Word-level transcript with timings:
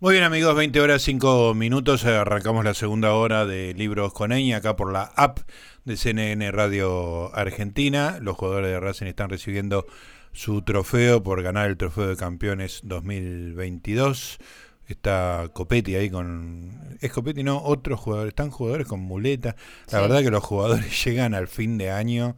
Muy 0.00 0.12
bien 0.12 0.22
amigos, 0.22 0.54
20 0.54 0.80
horas 0.80 1.02
5 1.02 1.54
minutos, 1.54 2.04
arrancamos 2.04 2.64
la 2.64 2.72
segunda 2.72 3.14
hora 3.14 3.44
de 3.46 3.74
Libros 3.74 4.12
con 4.12 4.30
Eña, 4.30 4.58
acá 4.58 4.76
por 4.76 4.92
la 4.92 5.10
app 5.16 5.40
de 5.84 5.96
CNN 5.96 6.52
Radio 6.52 7.34
Argentina. 7.34 8.20
Los 8.22 8.36
jugadores 8.36 8.70
de 8.70 8.78
Racing 8.78 9.06
están 9.06 9.28
recibiendo 9.28 9.86
su 10.30 10.62
trofeo 10.62 11.24
por 11.24 11.42
ganar 11.42 11.68
el 11.68 11.76
trofeo 11.76 12.06
de 12.06 12.14
campeones 12.14 12.82
2022. 12.84 14.38
Está 14.86 15.50
Copetti 15.52 15.96
ahí 15.96 16.10
con... 16.10 16.96
¿Es 17.00 17.10
Copetti? 17.10 17.42
No, 17.42 17.60
otros 17.60 17.98
jugadores. 17.98 18.30
Están 18.30 18.50
jugadores 18.50 18.86
con 18.86 19.00
muleta. 19.00 19.56
La 19.90 20.00
verdad 20.00 20.22
que 20.22 20.30
los 20.30 20.44
jugadores 20.44 21.04
llegan 21.04 21.34
al 21.34 21.48
fin 21.48 21.76
de 21.76 21.90
año 21.90 22.36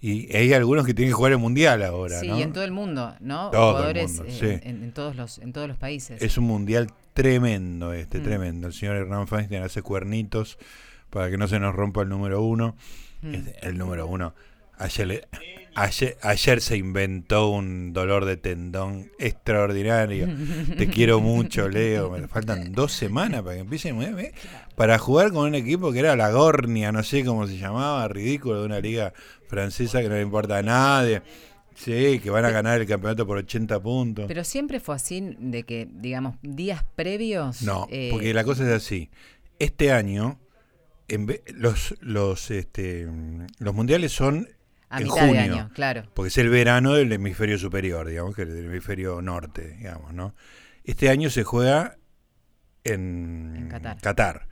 y 0.00 0.34
hay 0.34 0.52
algunos 0.54 0.86
que 0.86 0.94
tienen 0.94 1.10
que 1.10 1.14
jugar 1.14 1.32
el 1.32 1.38
mundial 1.38 1.82
ahora, 1.84 2.18
sí, 2.18 2.28
en 2.28 2.52
todo 2.52 2.64
el 2.64 2.72
mundo, 2.72 3.14
¿no? 3.20 3.50
Todo 3.50 3.74
Jugadores 3.74 4.10
el 4.10 4.16
mundo, 4.16 4.32
eh, 4.32 4.58
sí. 4.60 4.68
en, 4.68 4.82
en 4.82 4.92
todos 4.92 5.14
los 5.14 5.38
en 5.38 5.52
todos 5.52 5.68
los 5.68 5.76
países. 5.76 6.20
Es 6.20 6.36
un 6.38 6.44
mundial 6.44 6.88
tremendo 7.14 7.92
este, 7.92 8.18
Mm. 8.18 8.22
tremendo. 8.22 8.66
El 8.68 8.72
señor 8.74 8.96
Hernán 8.96 9.28
Feinstein 9.28 9.62
hace 9.62 9.82
cuernitos 9.82 10.58
para 11.10 11.30
que 11.30 11.36
no 11.38 11.46
se 11.48 11.58
nos 11.60 11.74
rompa 11.74 12.02
el 12.02 12.08
número 12.08 12.42
uno. 12.42 12.76
Mm. 13.22 13.34
El 13.62 13.78
número 13.78 14.06
uno. 14.06 14.34
Ayer, 14.78 15.06
le- 15.06 15.28
ayer, 15.76 16.16
ayer 16.22 16.60
se 16.60 16.76
inventó 16.76 17.50
un 17.50 17.92
dolor 17.92 18.24
de 18.24 18.36
tendón 18.36 19.12
extraordinario. 19.18 20.26
Te 20.76 20.88
quiero 20.88 21.20
mucho, 21.20 21.68
Leo. 21.68 22.10
Me 22.10 22.26
faltan 22.26 22.72
dos 22.72 22.92
semanas 22.92 23.42
para 23.42 23.54
que 23.56 23.60
empiece 23.60 23.90
a 23.90 23.94
moverme. 23.94 24.32
Para 24.74 24.98
jugar 24.98 25.30
con 25.32 25.46
un 25.46 25.54
equipo 25.54 25.92
que 25.92 26.00
era 26.00 26.16
la 26.16 26.30
Gornia, 26.30 26.90
no 26.90 27.02
sé 27.04 27.24
cómo 27.24 27.46
se 27.46 27.58
llamaba, 27.58 28.08
ridículo, 28.08 28.60
de 28.60 28.66
una 28.66 28.80
liga 28.80 29.12
francesa 29.46 30.00
que 30.00 30.08
no 30.08 30.14
le 30.16 30.22
importa 30.22 30.58
a 30.58 30.62
nadie. 30.62 31.22
Sí, 31.74 32.20
que 32.20 32.30
van 32.30 32.44
a 32.44 32.50
ganar 32.50 32.80
el 32.80 32.86
campeonato 32.86 33.26
por 33.26 33.38
80 33.38 33.80
puntos. 33.82 34.24
Pero 34.28 34.44
siempre 34.44 34.80
fue 34.80 34.94
así 34.94 35.36
de 35.38 35.62
que, 35.64 35.88
digamos, 35.90 36.36
días 36.42 36.84
previos. 36.94 37.62
No, 37.62 37.86
eh, 37.90 38.08
porque 38.12 38.32
la 38.34 38.44
cosa 38.44 38.64
es 38.64 38.70
así. 38.72 39.10
Este 39.58 39.92
año, 39.92 40.38
en 41.08 41.26
ve- 41.26 41.42
los, 41.54 41.94
los, 42.00 42.50
este, 42.50 43.06
los 43.58 43.74
mundiales 43.74 44.12
son 44.12 44.48
a 44.88 44.98
en 44.98 45.04
mitad 45.04 45.16
junio, 45.20 45.32
de 45.34 45.38
año, 45.40 45.70
claro. 45.74 46.02
porque 46.14 46.28
es 46.28 46.38
el 46.38 46.48
verano 46.50 46.94
del 46.94 47.12
hemisferio 47.12 47.58
superior, 47.58 48.06
digamos, 48.08 48.34
que 48.36 48.44
del 48.44 48.66
hemisferio 48.66 49.22
norte, 49.22 49.76
digamos, 49.76 50.12
¿no? 50.12 50.34
Este 50.84 51.08
año 51.08 51.30
se 51.30 51.44
juega 51.44 51.96
en, 52.84 53.54
En 53.56 53.68
Qatar. 53.68 53.98
Qatar. 54.00 54.48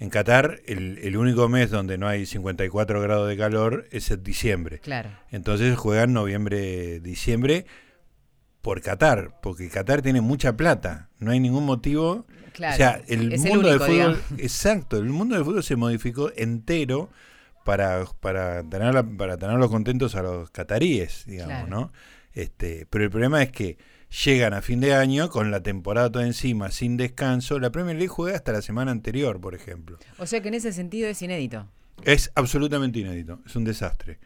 En 0.00 0.10
Qatar, 0.10 0.60
el, 0.66 0.98
el 0.98 1.16
único 1.16 1.48
mes 1.48 1.70
donde 1.70 1.98
no 1.98 2.06
hay 2.06 2.24
54 2.24 3.00
grados 3.00 3.28
de 3.28 3.36
calor 3.36 3.86
es 3.90 4.10
en 4.10 4.22
diciembre. 4.22 4.78
Claro. 4.78 5.10
Entonces 5.30 5.76
juegan 5.76 6.12
noviembre, 6.12 7.00
diciembre 7.00 7.66
por 8.62 8.80
Qatar, 8.80 9.40
porque 9.42 9.68
Qatar 9.68 10.02
tiene 10.02 10.20
mucha 10.20 10.56
plata. 10.56 11.08
No 11.18 11.30
hay 11.32 11.40
ningún 11.40 11.64
motivo. 11.64 12.26
Claro. 12.52 12.74
O 12.74 12.76
sea, 12.76 13.00
el 13.08 13.32
es 13.32 13.40
mundo 13.40 13.70
el 13.70 13.78
del 13.78 13.78
fútbol, 13.78 13.92
digamos. 13.92 14.18
exacto, 14.38 14.98
el 14.98 15.04
mundo 15.10 15.34
del 15.34 15.44
fútbol 15.44 15.62
se 15.64 15.76
modificó 15.76 16.30
entero 16.36 17.10
para 17.64 18.04
para 18.20 18.62
tener 18.62 19.04
para 19.16 19.36
tenerlos 19.36 19.70
contentos 19.70 20.14
a 20.14 20.22
los 20.22 20.50
cataríes, 20.50 21.24
digamos, 21.26 21.54
Claro. 21.54 21.68
¿no? 21.68 21.92
Este, 22.32 22.86
pero 22.88 23.04
el 23.04 23.10
problema 23.10 23.42
es 23.42 23.50
que 23.50 23.78
llegan 24.24 24.54
a 24.54 24.62
fin 24.62 24.80
de 24.80 24.94
año 24.94 25.28
con 25.28 25.50
la 25.50 25.62
temporada 25.62 26.10
toda 26.10 26.26
encima, 26.26 26.70
sin 26.70 26.96
descanso. 26.96 27.58
La 27.58 27.70
Premier 27.70 27.96
League 27.96 28.08
juega 28.08 28.36
hasta 28.36 28.52
la 28.52 28.62
semana 28.62 28.90
anterior, 28.90 29.40
por 29.40 29.54
ejemplo. 29.54 29.98
O 30.18 30.26
sea 30.26 30.40
que 30.40 30.48
en 30.48 30.54
ese 30.54 30.72
sentido 30.72 31.08
es 31.08 31.20
inédito. 31.22 31.66
Es 32.04 32.30
absolutamente 32.34 33.00
inédito, 33.00 33.40
es 33.44 33.56
un 33.56 33.64
desastre. 33.64 34.18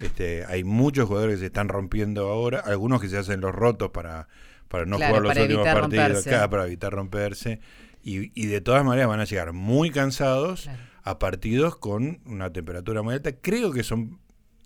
Este, 0.00 0.44
hay 0.46 0.64
muchos 0.64 1.06
jugadores 1.08 1.36
que 1.36 1.40
se 1.40 1.46
están 1.46 1.68
rompiendo 1.68 2.28
ahora, 2.30 2.60
algunos 2.60 3.00
que 3.00 3.08
se 3.08 3.16
hacen 3.16 3.40
los 3.40 3.54
rotos 3.54 3.90
para, 3.90 4.28
para 4.68 4.84
no 4.86 4.96
Claro, 4.96 5.10
jugar 5.14 5.22
los 5.22 5.30
para 5.32 5.42
últimos 5.42 5.66
partidos, 5.68 6.26
acá, 6.26 6.50
para 6.50 6.66
evitar 6.66 6.92
romperse. 6.92 7.60
Y, 8.02 8.30
y 8.40 8.46
de 8.46 8.60
todas 8.60 8.84
maneras 8.84 9.08
van 9.08 9.20
a 9.20 9.24
llegar 9.24 9.52
muy 9.52 9.90
cansados 9.90 10.62
Claro. 10.64 10.78
a 11.04 11.18
partidos 11.18 11.76
con 11.76 12.20
una 12.26 12.52
temperatura 12.52 13.02
muy 13.02 13.14
alta. 13.14 13.32
Creo 13.32 13.72
que 13.72 13.82
son 13.82 14.20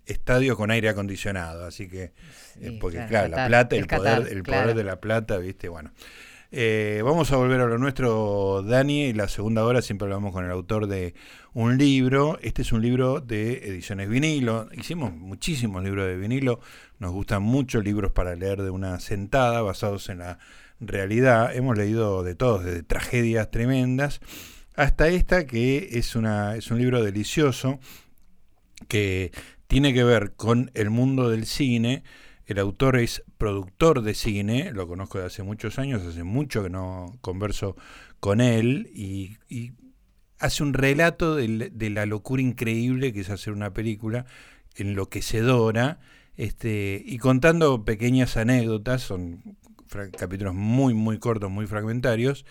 estadios 0.09 0.57
con 0.57 0.71
aire 0.71 0.89
acondicionado, 0.89 1.65
así 1.65 1.87
que, 1.87 2.03
eh, 2.03 2.13
Sí, 2.61 2.77
porque 2.79 2.97
claro, 3.07 3.29
claro, 3.29 3.29
la 3.29 3.47
plata, 3.47 3.75
es 3.75 3.81
el 3.81 3.87
poder, 3.87 4.27
el 4.31 4.43
claro. 4.43 4.63
poder 4.63 4.75
de 4.77 4.83
la 4.83 4.99
plata, 4.99 5.37
viste, 5.37 5.69
bueno. 5.69 5.91
Eh, 6.51 7.01
vamos 7.05 7.31
a 7.31 7.37
volver 7.37 7.61
a 7.61 7.67
lo 7.67 7.77
nuestro, 7.77 8.63
Dani. 8.63 9.05
y 9.05 9.13
La 9.13 9.27
segunda 9.27 9.63
hora 9.63 9.83
siempre 9.83 10.05
hablamos 10.05 10.33
con 10.33 10.45
el 10.45 10.51
autor 10.51 10.87
de 10.87 11.13
un 11.53 11.77
libro. 11.77 12.39
Este 12.41 12.63
es 12.63 12.71
un 12.71 12.81
libro 12.81 13.21
de 13.21 13.67
ediciones 13.67 14.09
vinilo. 14.09 14.67
Hicimos 14.73 15.13
muchísimos 15.13 15.83
libros 15.83 16.07
de 16.07 16.17
vinilo. 16.17 16.59
Nos 16.97 17.11
gustan 17.11 17.43
mucho 17.43 17.81
libros 17.81 18.11
para 18.13 18.35
leer 18.35 18.63
de 18.63 18.71
una 18.71 18.99
sentada, 18.99 19.61
basados 19.61 20.09
en 20.09 20.19
la 20.19 20.39
realidad. 20.79 21.55
Hemos 21.55 21.77
leído 21.77 22.23
de 22.23 22.33
todos, 22.33 22.63
desde 22.63 22.81
tragedias 22.81 23.51
tremendas 23.51 24.19
hasta 24.79 25.09
esta 25.09 25.45
que 25.45 25.89
es, 25.91 26.15
una, 26.15 26.55
es 26.55 26.71
un 26.71 26.77
libro 26.79 27.03
delicioso 27.03 27.79
que 28.87 29.31
tiene 29.69 29.93
que 29.93 30.03
ver 30.03 30.33
con 30.35 30.71
el 30.73 30.89
mundo 30.89 31.29
del 31.29 31.45
cine. 31.45 32.03
El 32.47 32.57
autor 32.57 32.97
es 32.97 33.23
productor 33.37 34.01
de 34.01 34.15
cine, 34.15 34.71
lo 34.73 34.87
conozco 34.87 35.19
de 35.19 35.27
hace 35.27 35.43
muchos 35.43 35.77
años, 35.77 36.01
hace 36.01 36.23
mucho 36.23 36.63
que 36.63 36.71
no 36.71 37.19
converso 37.21 37.75
con 38.19 38.41
él 38.41 38.89
y, 38.95 39.37
y 39.47 39.73
hace 40.39 40.63
un 40.63 40.73
relato 40.73 41.35
del- 41.35 41.69
de, 41.71 41.89
la 41.91 42.07
locura 42.07 42.41
increíble 42.41 43.13
que 43.13 43.19
es 43.19 43.29
hacer 43.29 43.53
una 43.53 43.71
película 43.71 44.25
enloquecedora 44.75 45.99
este, 46.35 47.03
y 47.05 47.19
contando 47.19 47.85
pequeñas 47.85 48.37
anécdotas, 48.37 49.03
son 49.03 49.43
capítulos 50.17 50.55
muy, 50.55 50.95
muy 50.95 51.19
cortos, 51.19 51.51
muy 51.51 51.67
fragmentarios, 51.67 52.43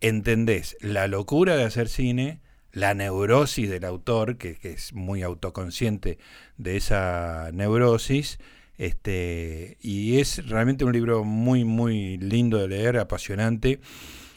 entendés 0.00 0.78
la 0.80 1.06
locura 1.06 1.54
de 1.56 1.64
hacer 1.64 1.88
cine, 1.90 2.40
la 2.74 2.92
neurosis 2.92 3.70
del 3.70 3.84
autor, 3.84 4.36
que, 4.36 4.56
que 4.56 4.72
es 4.72 4.92
muy 4.92 5.22
autoconsciente 5.22 6.18
de 6.58 6.76
esa 6.76 7.50
neurosis, 7.52 8.38
este, 8.76 9.78
y 9.80 10.18
es 10.18 10.46
realmente 10.48 10.84
un 10.84 10.92
libro 10.92 11.24
muy, 11.24 11.64
muy 11.64 12.18
lindo 12.18 12.58
de 12.58 12.68
leer, 12.68 12.98
apasionante. 12.98 13.80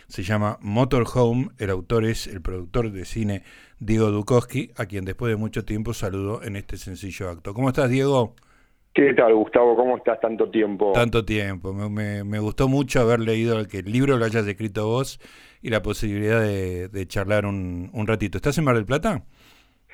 Se 0.07 0.23
llama 0.23 0.57
Motorhome, 0.61 1.49
el 1.57 1.69
autor 1.69 2.05
es 2.05 2.27
el 2.27 2.41
productor 2.41 2.91
de 2.91 3.03
cine 3.03 3.43
Diego 3.79 4.11
Dukowski, 4.11 4.71
a 4.77 4.85
quien 4.85 5.03
después 5.03 5.29
de 5.29 5.35
mucho 5.35 5.65
tiempo 5.65 5.93
saludo 5.93 6.43
en 6.43 6.55
este 6.55 6.77
sencillo 6.77 7.29
acto. 7.29 7.53
¿Cómo 7.53 7.69
estás, 7.69 7.89
Diego? 7.89 8.35
¿Qué 8.97 9.13
tal, 9.13 9.31
Gustavo? 9.35 9.75
¿Cómo 9.75 9.95
estás 9.97 10.19
tanto 10.19 10.49
tiempo? 10.49 10.91
Tanto 10.91 11.23
tiempo. 11.23 11.71
Me, 11.71 11.87
me- 11.87 12.23
me 12.23 12.39
gustó 12.39 12.67
mucho 12.67 12.99
haber 12.99 13.19
leído 13.19 13.59
el 13.59 13.67
que 13.67 13.77
el 13.77 13.91
libro 13.91 14.17
lo 14.17 14.25
hayas 14.25 14.47
escrito 14.47 14.87
vos 14.87 15.19
y 15.61 15.69
la 15.69 15.83
posibilidad 15.83 16.41
de, 16.41 16.87
de 16.87 17.05
charlar 17.05 17.45
un, 17.45 17.91
un 17.93 18.07
ratito. 18.07 18.39
¿Estás 18.39 18.57
en 18.57 18.63
Mar 18.63 18.73
del 18.73 18.85
Plata? 18.85 19.21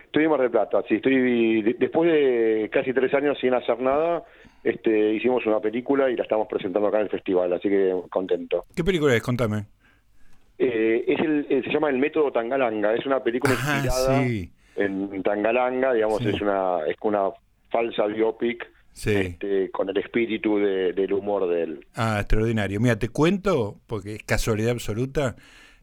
Estoy 0.06 0.24
en 0.24 0.30
Mar 0.30 0.40
del 0.40 0.52
Plata, 0.52 0.82
sí, 0.88 0.96
estoy 0.96 1.62
de- 1.64 1.76
después 1.78 2.10
de 2.10 2.70
casi 2.72 2.94
tres 2.94 3.14
años 3.14 3.38
sin 3.42 3.54
hacer 3.54 3.78
nada, 3.82 4.24
este, 4.64 5.16
hicimos 5.16 5.46
una 5.48 5.60
película 5.60 6.10
y 6.10 6.16
la 6.16 6.24
estamos 6.24 6.48
presentando 6.48 6.88
acá 6.88 7.00
en 7.00 7.04
el 7.04 7.10
festival, 7.10 7.52
así 7.52 7.68
que 7.68 7.94
contento. 8.10 8.64
¿Qué 8.74 8.86
película 8.86 9.14
es? 9.16 9.22
Contame. 9.22 9.66
Eh, 10.60 11.04
es 11.08 11.20
el, 11.20 11.46
eh, 11.50 11.62
se 11.66 11.72
llama 11.72 11.90
El 11.90 11.98
Método 11.98 12.32
Tangalanga, 12.32 12.94
es 12.94 13.06
una 13.06 13.22
película 13.22 13.54
Ah, 13.66 13.82
inspirada 13.84 14.24
sí. 14.24 14.50
en 14.78 15.24
Tangalanga, 15.24 15.92
digamos, 15.94 16.20
Sí. 16.24 16.30
es 16.30 16.40
una 16.42 16.86
es 16.88 16.96
una 17.02 17.32
falsa 17.70 18.06
biopic 18.06 18.66
Sí. 18.94 19.12
este, 19.16 19.72
con 19.72 19.90
el 19.90 19.98
espíritu 19.98 20.58
de- 20.60 20.94
del 20.94 21.14
humor 21.14 21.48
de 21.50 21.64
él. 21.64 21.88
Ah, 21.96 22.18
extraordinario. 22.20 22.80
Mira, 22.80 22.98
te 22.98 23.10
cuento, 23.10 23.80
porque 23.88 24.16
es 24.16 24.24
casualidad 24.24 24.72
absoluta, 24.72 25.36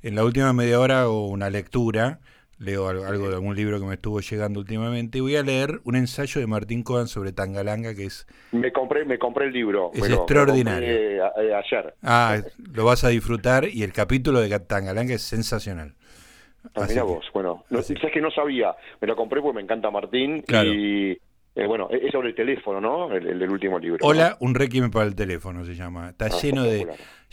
en 0.03 0.15
la 0.15 0.25
última 0.25 0.53
media 0.53 0.79
hora 0.81 1.03
hago 1.03 1.29
una 1.29 1.51
lectura, 1.51 2.21
leo 2.59 2.89
algo, 2.89 3.29
de 3.29 3.35
algún 3.35 3.57
libro 3.57 3.81
que 3.81 3.87
me 3.87 3.95
estuvo 3.95 4.21
llegando 4.21 4.61
últimamente, 4.61 5.19
y 5.19 5.21
voy 5.23 5.37
a 5.37 5.43
leer 5.43 5.81
un 5.85 5.97
ensayo 5.97 6.41
de 6.41 6.47
Martín 6.47 6.83
Cohen 6.83 7.07
sobre 7.09 7.33
Tangalanga, 7.33 7.95
que 7.95 8.05
es... 8.05 8.27
Me 8.53 8.71
compré 8.71 9.05
me 9.05 9.19
compré 9.19 9.47
el 9.47 9.53
libro, 9.53 9.91
Es 9.95 10.03
pero 10.03 10.15
extraordinario. 10.17 11.25
a- 11.25 11.33
eh, 11.43 11.55
ayer. 11.55 11.95
Ah, 12.03 12.39
lo 12.75 12.85
vas 12.85 13.03
a 13.05 13.09
disfrutar 13.09 13.67
y 13.67 13.83
el 13.83 13.93
capítulo 13.93 14.41
de 14.41 14.59
Tangalanga 14.61 15.15
es 15.15 15.23
sensacional. 15.23 15.95
Ah, 16.75 16.87
que- 16.87 17.01
vos, 17.01 17.25
bueno, 17.33 17.65
no, 17.71 17.81
que 17.83 18.21
no 18.21 18.31
sabía, 18.31 18.75
me 19.01 19.09
lo 19.09 19.17
compré 19.17 19.41
porque 19.41 19.57
me 19.57 19.63
encanta 19.63 19.91
Martín 19.91 20.43
Claro. 20.43 20.73
y 20.73 21.19
eh, 21.55 21.67
bueno, 21.67 21.89
es 21.91 22.03
es 22.05 22.13
sobre 22.13 22.29
el 22.31 22.35
teléfono, 22.35 22.81
¿no? 22.81 23.13
El, 23.13 23.49
último 23.51 23.79
libro. 23.79 23.99
¿no? 24.01 24.07
Hola, 24.09 24.37
un 24.41 24.55
requiem 24.55 24.91
para 24.91 25.07
el 25.07 25.15
teléfono 25.15 25.65
se 25.65 25.75
llama. 25.75 26.11
Está 26.11 26.27
Ah, 26.27 26.41
lleno 26.41 26.63
de 26.65 26.87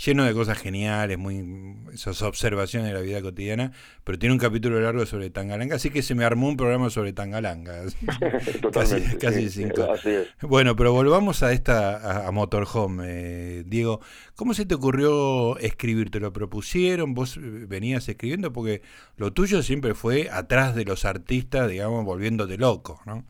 lleno 0.06 0.26
de 0.26 0.34
cosas 0.34 0.60
geniales, 0.60 1.18
muy 1.18 1.44
esas 1.92 2.22
observaciones 2.22 2.90
de 2.90 2.94
la 2.94 3.02
vida 3.02 3.20
cotidiana, 3.22 3.72
pero 4.04 4.20
tiene 4.20 4.34
un 4.34 4.40
capítulo 4.40 4.80
largo 4.80 5.04
sobre 5.08 5.32
Tangalanga, 5.32 5.76
así 5.78 5.90
que 5.90 6.04
se 6.04 6.14
me 6.14 6.24
armó 6.24 6.48
un 6.48 6.56
programa 6.56 6.92
sobre 6.92 7.14
Tangalanga. 7.14 7.82
Totalmente. 8.62 8.74
casi- 8.74 9.18
casi 9.18 9.50
sí, 9.50 9.64
cinco. 9.64 9.92
Así 9.92 10.10
es. 10.10 10.28
Bueno, 10.42 10.76
pero 10.76 10.94
volvamos 10.94 11.42
a 11.44 11.52
esta 11.52 11.98
a, 11.98 12.28
a 12.28 12.32
Motorhome, 12.32 13.04
eh, 13.08 13.64
Diego. 13.66 14.02
¿Cómo 14.36 14.54
se 14.54 14.66
te 14.66 14.76
ocurrió 14.76 15.58
escribir? 15.60 16.12
¿Te 16.12 16.20
lo 16.20 16.32
propusieron? 16.32 17.14
¿Vos 17.16 17.38
eh, 17.38 17.40
venías 17.68 18.08
escribiendo? 18.08 18.54
Porque 18.54 18.82
lo 19.16 19.34
tuyo 19.34 19.64
siempre 19.64 19.96
fue 19.96 20.30
atrás 20.32 20.76
de 20.76 20.86
los 20.86 21.06
artistas, 21.06 21.70
digamos, 21.70 22.06
volviéndote 22.06 22.58
loco, 22.58 23.02
¿no? 23.06 23.26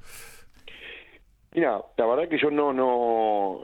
Mira, 1.57 1.81
la 1.97 2.05
verdad 2.05 2.29
que 2.29 2.37
yo 2.37 2.51
no, 2.51 2.71
no, 2.71 3.61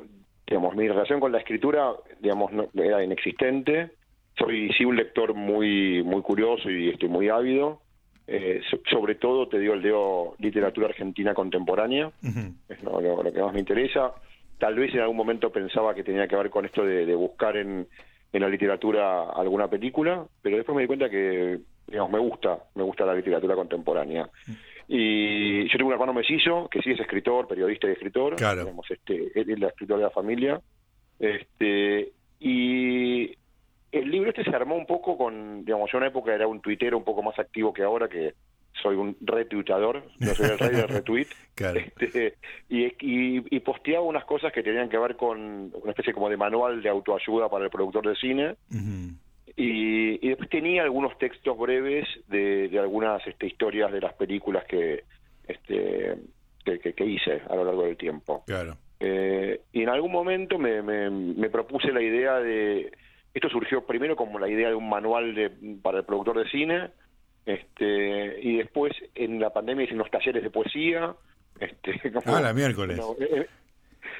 digamos, 0.48 0.76
mi 0.76 0.88
relación 0.88 1.20
con 1.20 1.32
la 1.32 1.38
escritura, 1.38 1.94
digamos, 2.22 2.52
no, 2.52 2.68
era 2.74 3.04
inexistente. 3.04 3.92
soy 4.36 4.74
sí 4.74 4.84
un 4.84 4.96
lector 4.96 5.36
muy 5.36 6.02
muy 6.02 6.24
curioso 6.24 6.72
y 6.72 6.90
estoy 6.90 7.08
muy 7.08 7.30
ávido. 7.30 7.82
Eh, 8.26 8.62
sobre 8.90 9.14
todo 9.14 9.48
te 9.48 9.60
digo, 9.60 9.76
leo 9.76 10.34
literatura 10.40 10.88
argentina 10.88 11.36
contemporánea, 11.36 12.10
es 12.68 12.82
lo, 12.82 13.32
que 13.32 13.40
más 13.40 13.54
me 13.54 13.60
interesa. 13.60 14.12
Tal 14.58 14.74
vez 14.74 14.92
en 14.96 15.02
algún 15.02 15.18
momento 15.18 15.52
pensaba 15.52 15.94
que 15.94 16.04
tenía 16.04 16.28
que 16.28 16.36
ver 16.36 16.50
con 16.50 16.66
esto 16.66 16.84
de, 16.84 17.14
buscar 17.14 17.58
en, 17.58 17.88
en 18.32 18.42
la 18.42 18.50
literatura 18.50 19.30
alguna 19.30 19.68
película, 19.68 20.26
pero 20.42 20.58
después 20.58 20.76
me 20.76 20.82
di 20.82 20.88
cuenta 20.88 21.12
que 21.12 21.60
digamos, 21.86 22.12
me 22.12 22.18
gusta, 22.18 22.58
me 22.74 22.82
gusta 22.82 23.06
la 23.06 23.14
literatura 23.14 23.54
contemporánea. 23.54 24.28
Y 24.88 25.64
yo 25.70 25.78
tengo 25.78 25.88
un 25.88 25.94
hermano 25.94 26.14
mellizo 26.14 26.68
que 26.70 26.82
sí 26.82 26.92
es 26.92 27.00
escritor, 27.00 27.48
periodista 27.48 27.88
y 27.88 27.92
escritor, 27.92 28.36
claro. 28.36 28.62
digamos, 28.62 28.90
este, 28.90 29.32
él 29.40 29.50
es 29.50 29.60
la 29.60 29.68
escritora 29.68 30.00
de 30.00 30.06
la 30.06 30.12
familia. 30.12 30.62
Este, 31.20 32.12
y 32.40 33.32
el 33.92 34.10
libro 34.10 34.30
este 34.30 34.44
se 34.44 34.56
armó 34.56 34.76
un 34.76 34.86
poco 34.86 35.18
con, 35.18 35.64
digamos, 35.64 35.90
yo 35.92 35.98
en 35.98 36.04
una 36.04 36.10
época 36.10 36.34
era 36.34 36.48
un 36.48 36.62
tuitero 36.62 36.98
un 36.98 37.04
poco 37.04 37.22
más 37.22 37.38
activo 37.40 37.74
que 37.74 37.84
ahora, 37.84 38.08
que 38.08 38.34
soy 38.82 38.96
un 38.96 39.16
retuitador, 39.22 40.04
no 40.20 40.34
soy 40.34 40.50
el 40.50 40.60
rey 40.60 40.72
del 40.72 40.88
retweet, 40.88 41.28
este, 41.58 42.36
y, 42.70 43.60
posteaba 43.60 44.04
unas 44.04 44.26
cosas 44.26 44.52
que 44.52 44.64
tenían 44.64 44.90
que 44.90 44.98
ver 44.98 45.16
con 45.16 45.72
una 45.74 45.92
especie 45.92 46.14
como 46.14 46.30
de 46.30 46.38
manual 46.38 46.82
de 46.82 46.90
autoayuda 46.90 47.50
para 47.50 47.66
el 47.66 47.72
productor 47.72 48.08
de 48.08 48.16
cine, 48.16 48.56
y, 49.56 50.28
después 50.28 50.50
tenía 50.50 50.84
algunos 50.84 51.18
textos 51.18 51.58
breves 51.58 52.08
de, 52.28 52.70
algunas 52.80 53.26
este, 53.28 53.48
historias 53.48 53.92
de 53.92 54.02
las 54.02 54.14
películas 54.14 54.66
que, 54.66 55.04
este, 55.48 56.16
que, 56.64 57.06
hice 57.06 57.42
a 57.50 57.56
lo 57.56 57.66
largo 57.66 57.84
del 57.84 57.98
tiempo. 57.98 58.44
Claro. 58.48 58.78
Eh, 59.00 59.62
y 59.72 59.84
en 59.84 59.90
algún 59.90 60.12
momento 60.12 60.58
me, 60.58 60.82
me 60.82 61.50
propuse 61.50 61.92
la 61.92 62.02
idea 62.02 62.40
de 62.40 62.92
esto 63.34 63.50
surgió 63.50 63.86
primero 63.86 64.16
como 64.16 64.38
la 64.38 64.48
idea 64.48 64.70
de 64.70 64.76
un 64.76 64.88
manual 64.88 65.34
de, 65.34 65.50
para 65.82 66.00
el 66.00 66.06
productor 66.06 66.44
de 66.44 66.50
cine, 66.50 66.92
este, 67.46 68.40
y 68.42 68.58
después 68.58 68.94
en 69.16 69.40
la 69.40 69.50
pandemia 69.50 69.86
hice 69.86 69.96
unos 69.96 70.12
talleres 70.12 70.44
de 70.44 70.50
poesía. 70.50 71.16
Este, 71.60 72.00
ah, 72.26 72.42
la 72.42 72.54
miércoles. 72.54 73.00
Eh, 73.20 73.28
eh, 73.32 73.48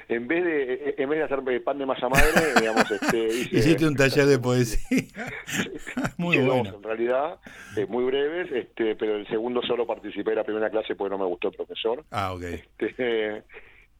en 0.08 0.28
vez 0.28 0.44
de 0.44 0.74
eh, 0.74 0.94
en 0.98 1.08
vez 1.08 1.18
de 1.18 1.24
hacer 1.24 1.62
pan 1.62 1.78
de 1.78 1.86
masa 1.86 2.08
madre, 2.08 2.30
digamos, 2.60 2.90
este, 2.90 3.26
hiciste 3.26 3.86
un 3.86 3.96
taller 3.96 4.26
de 4.26 4.38
poesía. 4.40 5.26
muy 6.16 6.38
bueno. 6.38 6.76
en 6.76 6.82
realidad, 6.82 7.38
muy 7.88 8.04
breves, 8.04 8.50
este, 8.52 8.96
pero 8.96 9.16
el 9.16 9.26
segundo 9.28 9.62
solo 9.62 9.86
participé 9.86 10.30
en 10.30 10.36
la 10.36 10.44
primera 10.44 10.70
clase 10.70 10.94
porque 10.94 11.10
no 11.10 11.18
me 11.18 11.26
gustó 11.26 11.48
el 11.48 11.54
profesor. 11.54 12.04
Ah, 12.10 12.32
ok. 12.34 12.42
Este, 12.78 13.42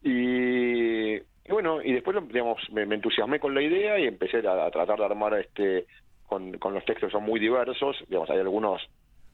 y 0.02 1.20
y 1.46 1.52
bueno, 1.52 1.82
y 1.82 1.92
después 1.92 2.16
digamos, 2.28 2.58
me, 2.72 2.82
entusiasmé 2.82 3.38
con 3.38 3.54
la 3.54 3.62
idea 3.62 3.98
y 3.98 4.06
empecé 4.06 4.38
a, 4.38 4.70
tratar 4.70 4.98
de 4.98 5.04
armar 5.04 5.34
este 5.34 5.86
con, 6.26 6.52
los 6.52 6.84
textos 6.86 7.12
son 7.12 7.22
muy 7.22 7.38
diversos, 7.38 7.96
digamos, 8.08 8.30
hay 8.30 8.38
algunos 8.38 8.82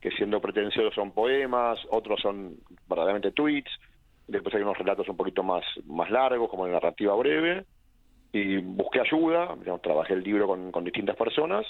que 0.01 0.11
siendo 0.11 0.41
pretenciosos 0.41 0.95
son 0.95 1.13
poemas, 1.13 1.79
otros 1.91 2.21
son 2.21 2.57
verdaderamente 2.89 3.31
tweets, 3.31 3.71
después 4.31 4.55
hay 4.55 4.63
unos 4.63 4.79
relatos 4.79 5.09
un 5.09 5.17
poquito 5.17 5.43
más, 5.43 5.65
más 5.87 6.11
largos, 6.11 6.49
como 6.49 6.67
la 6.67 6.75
narrativa 6.75 7.15
breve, 7.15 7.65
y 8.33 8.59
busqué 8.59 9.01
ayuda, 9.01 9.57
digamos, 9.59 9.83
trabajé 9.83 10.15
el 10.15 10.23
libro 10.23 10.47
con, 10.47 10.71
con 10.71 10.85
distintas 10.85 11.17
personas, 11.17 11.67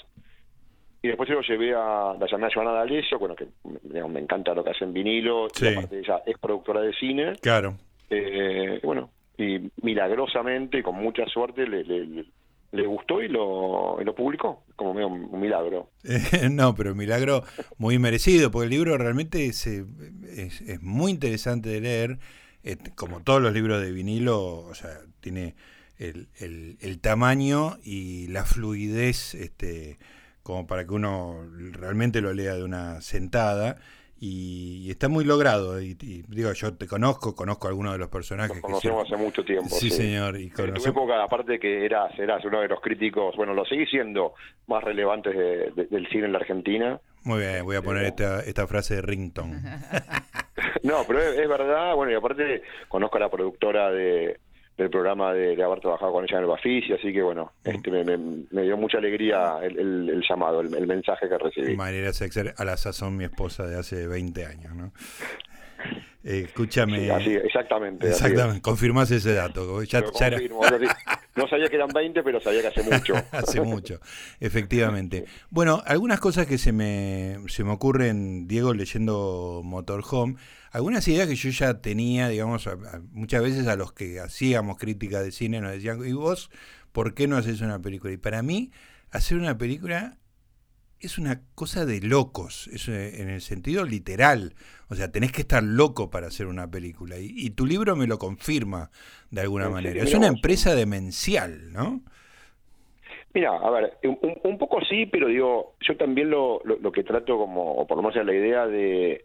y 1.03 1.07
después 1.07 1.27
se 1.27 1.33
lo 1.33 1.41
llevé 1.41 1.73
a 1.73 2.15
la 2.19 2.27
llamada 2.29 2.53
Joana 2.53 2.71
D'Alessio, 2.73 3.17
bueno, 3.17 3.35
que 3.35 3.47
digamos, 3.83 4.11
me 4.11 4.19
encanta 4.19 4.53
lo 4.53 4.63
que 4.63 4.69
hace 4.69 4.83
en 4.83 4.93
vinilo, 4.93 5.47
y 5.59 5.67
aparte 5.67 5.99
ella 5.99 6.21
es 6.25 6.37
productora 6.37 6.81
de 6.81 6.93
cine. 6.93 7.33
Claro. 7.41 7.75
Eh, 8.09 8.79
bueno, 8.83 9.09
y 9.37 9.71
milagrosamente, 9.81 10.83
con 10.83 10.95
mucha 10.95 11.25
suerte, 11.25 11.65
le, 11.65 11.83
le, 11.83 12.85
gustó 12.85 13.21
y 13.21 13.29
lo, 13.29 13.99
lo 13.99 14.15
publicó, 14.15 14.63
como 14.75 14.91
un, 14.91 15.39
milagro. 15.39 15.89
no, 16.51 16.75
pero 16.75 16.91
un 16.91 16.97
milagro 16.97 17.43
muy 17.79 17.97
merecido, 17.97 18.51
porque 18.51 18.65
el 18.65 18.71
libro 18.71 18.95
realmente 18.97 19.47
es, 19.47 19.65
eh, 19.65 19.83
es, 20.37 20.81
muy 20.83 21.11
interesante 21.11 21.69
de 21.69 21.81
leer, 21.81 22.19
eh, 22.63 22.77
como 22.95 23.21
todos 23.21 23.41
los 23.41 23.53
libros 23.53 23.81
de 23.81 23.91
vinilo, 23.91 24.59
o 24.59 24.73
sea, 24.73 24.89
tiene 25.19 25.55
el, 25.97 26.27
el, 26.39 26.77
el 26.81 26.99
tamaño 26.99 27.77
y 27.83 28.27
la 28.27 28.45
fluidez 28.45 29.35
este, 29.35 29.99
como 30.43 30.67
para 30.67 30.85
que 30.85 30.93
uno 30.93 31.47
realmente 31.71 32.21
lo 32.21 32.33
lea 32.33 32.55
de 32.55 32.63
una 32.63 33.01
sentada 33.01 33.77
y, 34.23 34.91
está 34.91 35.09
muy 35.09 35.25
logrado. 35.25 35.81
Y, 35.81 35.95
digo, 35.95 36.53
yo 36.53 36.75
te 36.75 36.85
conozco, 36.85 37.35
conozco 37.35 37.67
a 37.67 37.71
algunos 37.71 37.93
de 37.93 37.97
los 37.97 38.09
personajes. 38.09 38.55
Nos 38.55 38.61
conocemos 38.61 39.07
hace 39.07 39.17
mucho 39.17 39.43
tiempo. 39.43 39.69
Sí, 39.69 39.89
señor. 39.89 40.39
Y 40.39 40.51
En 40.55 40.73
tu 40.75 40.85
época, 40.87 41.23
aparte 41.23 41.59
que 41.59 41.85
eras, 41.85 42.17
eras 42.19 42.45
uno 42.45 42.61
de 42.61 42.67
los 42.67 42.79
críticos, 42.81 43.35
bueno, 43.35 43.55
lo 43.55 43.65
seguís 43.65 43.89
siendo 43.89 44.35
más 44.67 44.83
relevantes 44.83 45.35
del 45.75 46.07
cine 46.09 46.25
en 46.25 46.33
la 46.33 46.37
Argentina. 46.37 47.01
Muy 47.23 47.39
bien, 47.39 47.65
voy 47.65 47.75
a 47.75 47.81
poner 47.81 48.05
esta, 48.05 48.41
esta 48.41 48.67
frase 48.67 48.95
de 48.95 49.01
Rington. 49.01 49.59
no, 50.83 51.03
pero 51.07 51.21
es, 51.21 51.47
verdad, 51.47 51.95
bueno, 51.95 52.11
y 52.11 52.15
aparte 52.15 52.63
conozco 52.87 53.17
a 53.17 53.21
la 53.21 53.29
productora 53.29 53.91
de, 53.91 54.39
del 54.77 54.89
programa 54.89 55.33
de, 55.33 55.61
haber 55.63 55.79
trabajado 55.79 56.11
con 56.11 56.23
ella 56.23 56.37
en 56.37 56.43
el 56.43 56.49
Bafisi, 56.49 56.93
así 56.93 57.13
que 57.13 57.21
bueno, 57.21 57.51
este, 57.63 57.91
me, 57.91 58.61
dio 58.63 58.77
mucha 58.77 58.97
alegría 58.97 59.59
el, 59.61 60.23
llamado, 60.27 60.61
el, 60.61 60.87
mensaje 60.87 61.29
que 61.29 61.37
recibí. 61.37 61.75
María 61.75 62.11
Sexer, 62.13 62.53
a 62.57 62.65
la 62.65 62.77
sazón 62.77 63.17
mi 63.17 63.25
esposa 63.25 63.67
de 63.67 63.77
hace 63.77 64.07
20 64.07 64.45
años, 64.45 64.75
¿no? 64.75 64.91
Eh, 66.23 66.43
escúchame. 66.45 67.09
exactamente. 67.45 68.07
Exactamente, 68.07 68.61
confirmás 68.61 69.09
ese 69.11 69.33
dato. 69.33 69.81
Ya, 69.83 70.03
No 71.35 71.47
sabía 71.47 71.67
que 71.67 71.75
eran 71.77 71.89
20, 71.89 72.23
pero 72.23 72.41
sabía 72.41 72.61
que 72.61 72.67
hace 72.67 72.83
mucho. 72.83 73.13
hace 73.31 73.61
mucho, 73.61 73.99
efectivamente. 74.39 75.25
Bueno, 75.49 75.81
algunas 75.85 76.19
cosas 76.19 76.45
que 76.45 76.57
se 76.57 76.71
me, 76.71 77.37
se 77.47 77.63
me 77.63 77.71
ocurren, 77.71 78.47
Diego, 78.47 78.73
leyendo 78.73 79.61
Motorhome 79.63 80.35
algunas 80.71 81.05
ideas 81.09 81.27
que 81.27 81.35
yo 81.35 81.49
ya 81.49 81.81
tenía, 81.81 82.29
digamos, 82.29 82.69
muchas 83.11 83.43
veces 83.43 83.67
a 83.67 83.75
los 83.75 83.91
que 83.91 84.21
hacíamos 84.21 84.77
crítica 84.77 85.21
de 85.21 85.31
cine 85.31 85.59
nos 85.59 85.73
decían, 85.73 85.99
¿y 86.05 86.13
vos 86.13 86.49
por 86.93 87.13
qué 87.13 87.27
no 87.27 87.35
haces 87.35 87.59
una 87.61 87.79
película? 87.81 88.13
Y 88.13 88.17
para 88.17 88.41
mí, 88.41 88.71
hacer 89.11 89.37
una 89.37 89.57
película 89.57 90.17
es 91.01 91.17
una 91.17 91.41
cosa 91.55 91.85
de 91.85 91.99
locos, 92.01 92.67
es 92.67 92.87
en 92.87 93.29
el 93.29 93.41
sentido 93.41 93.85
literal. 93.85 94.53
O 94.89 94.95
sea, 94.95 95.11
tenés 95.11 95.31
que 95.31 95.41
estar 95.41 95.63
loco 95.63 96.09
para 96.09 96.27
hacer 96.27 96.47
una 96.47 96.69
película. 96.69 97.15
Y, 97.19 97.49
tu 97.51 97.65
libro 97.65 97.95
me 97.95 98.07
lo 98.07 98.17
confirma 98.17 98.89
de 99.29 99.41
alguna 99.41 99.69
manera. 99.69 100.03
Es 100.03 100.13
una 100.13 100.27
empresa 100.27 100.75
demencial, 100.75 101.71
¿no? 101.71 102.01
Mira, 103.33 103.55
a 103.55 103.69
ver, 103.69 103.97
un, 104.43 104.57
poco 104.57 104.81
sí, 104.81 105.05
pero 105.05 105.27
digo, 105.27 105.75
yo 105.79 105.95
también 105.95 106.29
lo, 106.29 106.61
lo, 106.65 106.91
que 106.91 107.03
trato 107.03 107.37
como, 107.37 107.75
o 107.75 107.87
por 107.87 107.97
lo 107.97 108.03
menos 108.03 108.25
la 108.25 108.33
idea 108.33 108.67
de, 108.67 109.23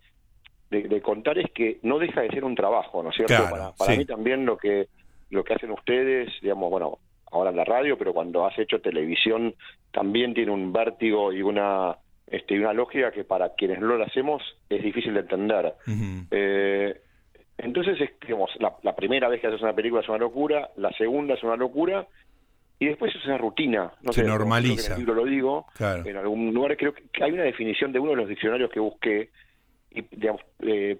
de, 0.70 1.02
contar 1.02 1.38
es 1.38 1.50
que 1.52 1.80
no 1.82 1.98
deja 1.98 2.20
de 2.20 2.28
ser 2.28 2.44
un 2.44 2.54
trabajo, 2.54 3.02
¿no 3.02 3.10
es 3.10 3.16
cierto? 3.16 3.74
para, 3.76 3.96
mí 3.96 4.04
también 4.04 4.46
lo 4.46 4.56
que 4.56 4.88
lo 5.30 5.42
que 5.42 5.54
hacen 5.54 5.72
ustedes, 5.72 6.32
digamos, 6.40 6.70
bueno, 6.70 6.98
ahora 7.30 7.50
en 7.50 7.56
la 7.56 7.64
radio, 7.64 7.98
pero 7.98 8.12
cuando 8.12 8.46
has 8.46 8.58
hecho 8.58 8.80
televisión 8.80 9.54
también 9.92 10.34
tiene 10.34 10.52
un 10.52 10.72
vértigo 10.72 11.32
y 11.32 11.42
una 11.42 11.96
este, 12.26 12.58
una 12.58 12.72
lógica 12.72 13.12
que 13.12 13.24
para 13.24 13.54
quienes 13.54 13.80
no 13.80 13.96
lo 13.96 14.04
hacemos 14.04 14.42
es 14.68 14.82
difícil 14.82 15.14
de 15.14 15.20
entender. 15.20 15.74
eh, 16.30 17.00
entonces, 17.58 17.98
es, 18.00 18.10
digamos, 18.20 18.50
la, 18.58 18.94
primera 18.94 19.28
vez 19.28 19.40
que 19.40 19.46
haces 19.46 19.62
una 19.62 19.74
película 19.74 20.02
es 20.02 20.08
una 20.08 20.18
locura, 20.18 20.70
la 20.76 20.90
segunda 20.92 21.34
es 21.34 21.42
una 21.42 21.56
locura, 21.56 22.06
y 22.78 22.86
después 22.86 23.14
es 23.14 23.24
una 23.24 23.38
rutina. 23.38 23.92
No 24.02 24.12
Se 24.12 24.24
normaliza. 24.24 24.88
en 24.88 24.92
el 24.92 24.98
libro 24.98 25.14
lo 25.14 25.24
digo, 25.24 25.66
en 25.78 26.16
algún 26.16 26.52
lugar 26.52 26.76
creo 26.76 26.92
que 26.92 27.24
hay 27.24 27.32
una 27.32 27.44
definición 27.44 27.92
de 27.92 27.98
uno 27.98 28.10
de 28.10 28.16
los 28.16 28.28
diccionarios 28.28 28.70
que 28.70 28.80
busqué, 28.80 29.30
y, 29.90 30.02
digamos, 30.02 30.42
eh, 30.60 30.98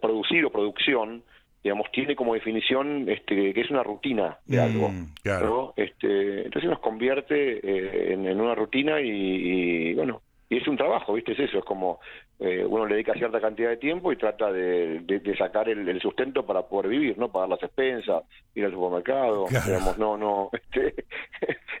producir 0.00 0.46
o 0.46 0.50
producción, 0.50 1.22
digamos, 1.62 1.90
tiene 1.92 2.16
como 2.16 2.34
definición 2.34 3.08
este, 3.08 3.52
que 3.52 3.60
es 3.60 3.70
una 3.70 3.82
rutina 3.82 4.38
de 4.46 4.56
mm, 4.56 4.60
algo. 4.60 4.90
Claro. 5.22 5.74
Este, 5.76 6.46
entonces 6.46 6.70
nos 6.70 6.80
convierte 6.80 7.60
eh, 7.62 8.12
en, 8.14 8.40
una 8.40 8.54
rutina 8.54 9.00
y, 9.00 9.94
bueno, 9.94 10.22
y 10.48 10.56
es 10.56 10.66
un 10.66 10.76
trabajo, 10.76 11.12
¿viste? 11.12 11.32
Es 11.32 11.40
eso, 11.40 11.58
es 11.58 11.64
como 11.64 12.00
eh, 12.38 12.64
uno 12.66 12.86
le 12.86 12.94
dedica 12.94 13.12
cierta 13.12 13.40
cantidad 13.40 13.68
de 13.68 13.76
tiempo 13.76 14.10
y 14.10 14.16
trata 14.16 14.50
de, 14.50 15.04
sacar 15.36 15.68
el, 15.68 16.00
sustento 16.00 16.46
para 16.46 16.62
poder 16.62 16.88
vivir, 16.88 17.18
¿no? 17.18 17.30
Pagar 17.30 17.50
las 17.50 17.62
expensas, 17.62 18.24
ir 18.54 18.64
al 18.64 18.72
supermercado, 18.72 19.46
digamos, 19.48 19.98
no, 19.98 20.16
no, 20.16 20.50
este, 20.52 21.04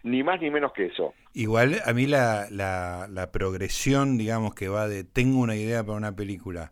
ni 0.02 0.22
más 0.22 0.40
ni 0.42 0.50
menos 0.50 0.72
que 0.72 0.86
eso. 0.86 1.14
Igual 1.32 1.80
a 1.84 1.92
mí 1.94 2.06
la, 2.06 2.48
la, 2.50 3.08
la 3.10 3.32
progresión, 3.32 4.18
digamos, 4.18 4.54
que 4.54 4.68
va 4.68 4.88
de 4.88 5.04
tengo 5.04 5.40
una 5.40 5.56
idea 5.56 5.82
para 5.82 5.96
una 5.96 6.14
película 6.14 6.70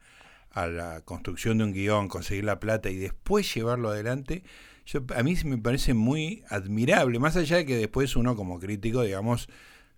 a 0.50 0.66
la 0.66 1.00
construcción 1.02 1.58
de 1.58 1.64
un 1.64 1.72
guion, 1.72 2.08
conseguir 2.08 2.44
la 2.44 2.60
plata 2.60 2.90
y 2.90 2.96
después 2.96 3.52
llevarlo 3.54 3.90
adelante, 3.90 4.42
yo, 4.86 5.04
a 5.14 5.22
mí 5.22 5.36
me 5.44 5.58
parece 5.58 5.94
muy 5.94 6.42
admirable, 6.48 7.18
más 7.18 7.36
allá 7.36 7.58
de 7.58 7.66
que 7.66 7.76
después 7.76 8.16
uno 8.16 8.36
como 8.36 8.58
crítico, 8.58 9.02
digamos, 9.02 9.48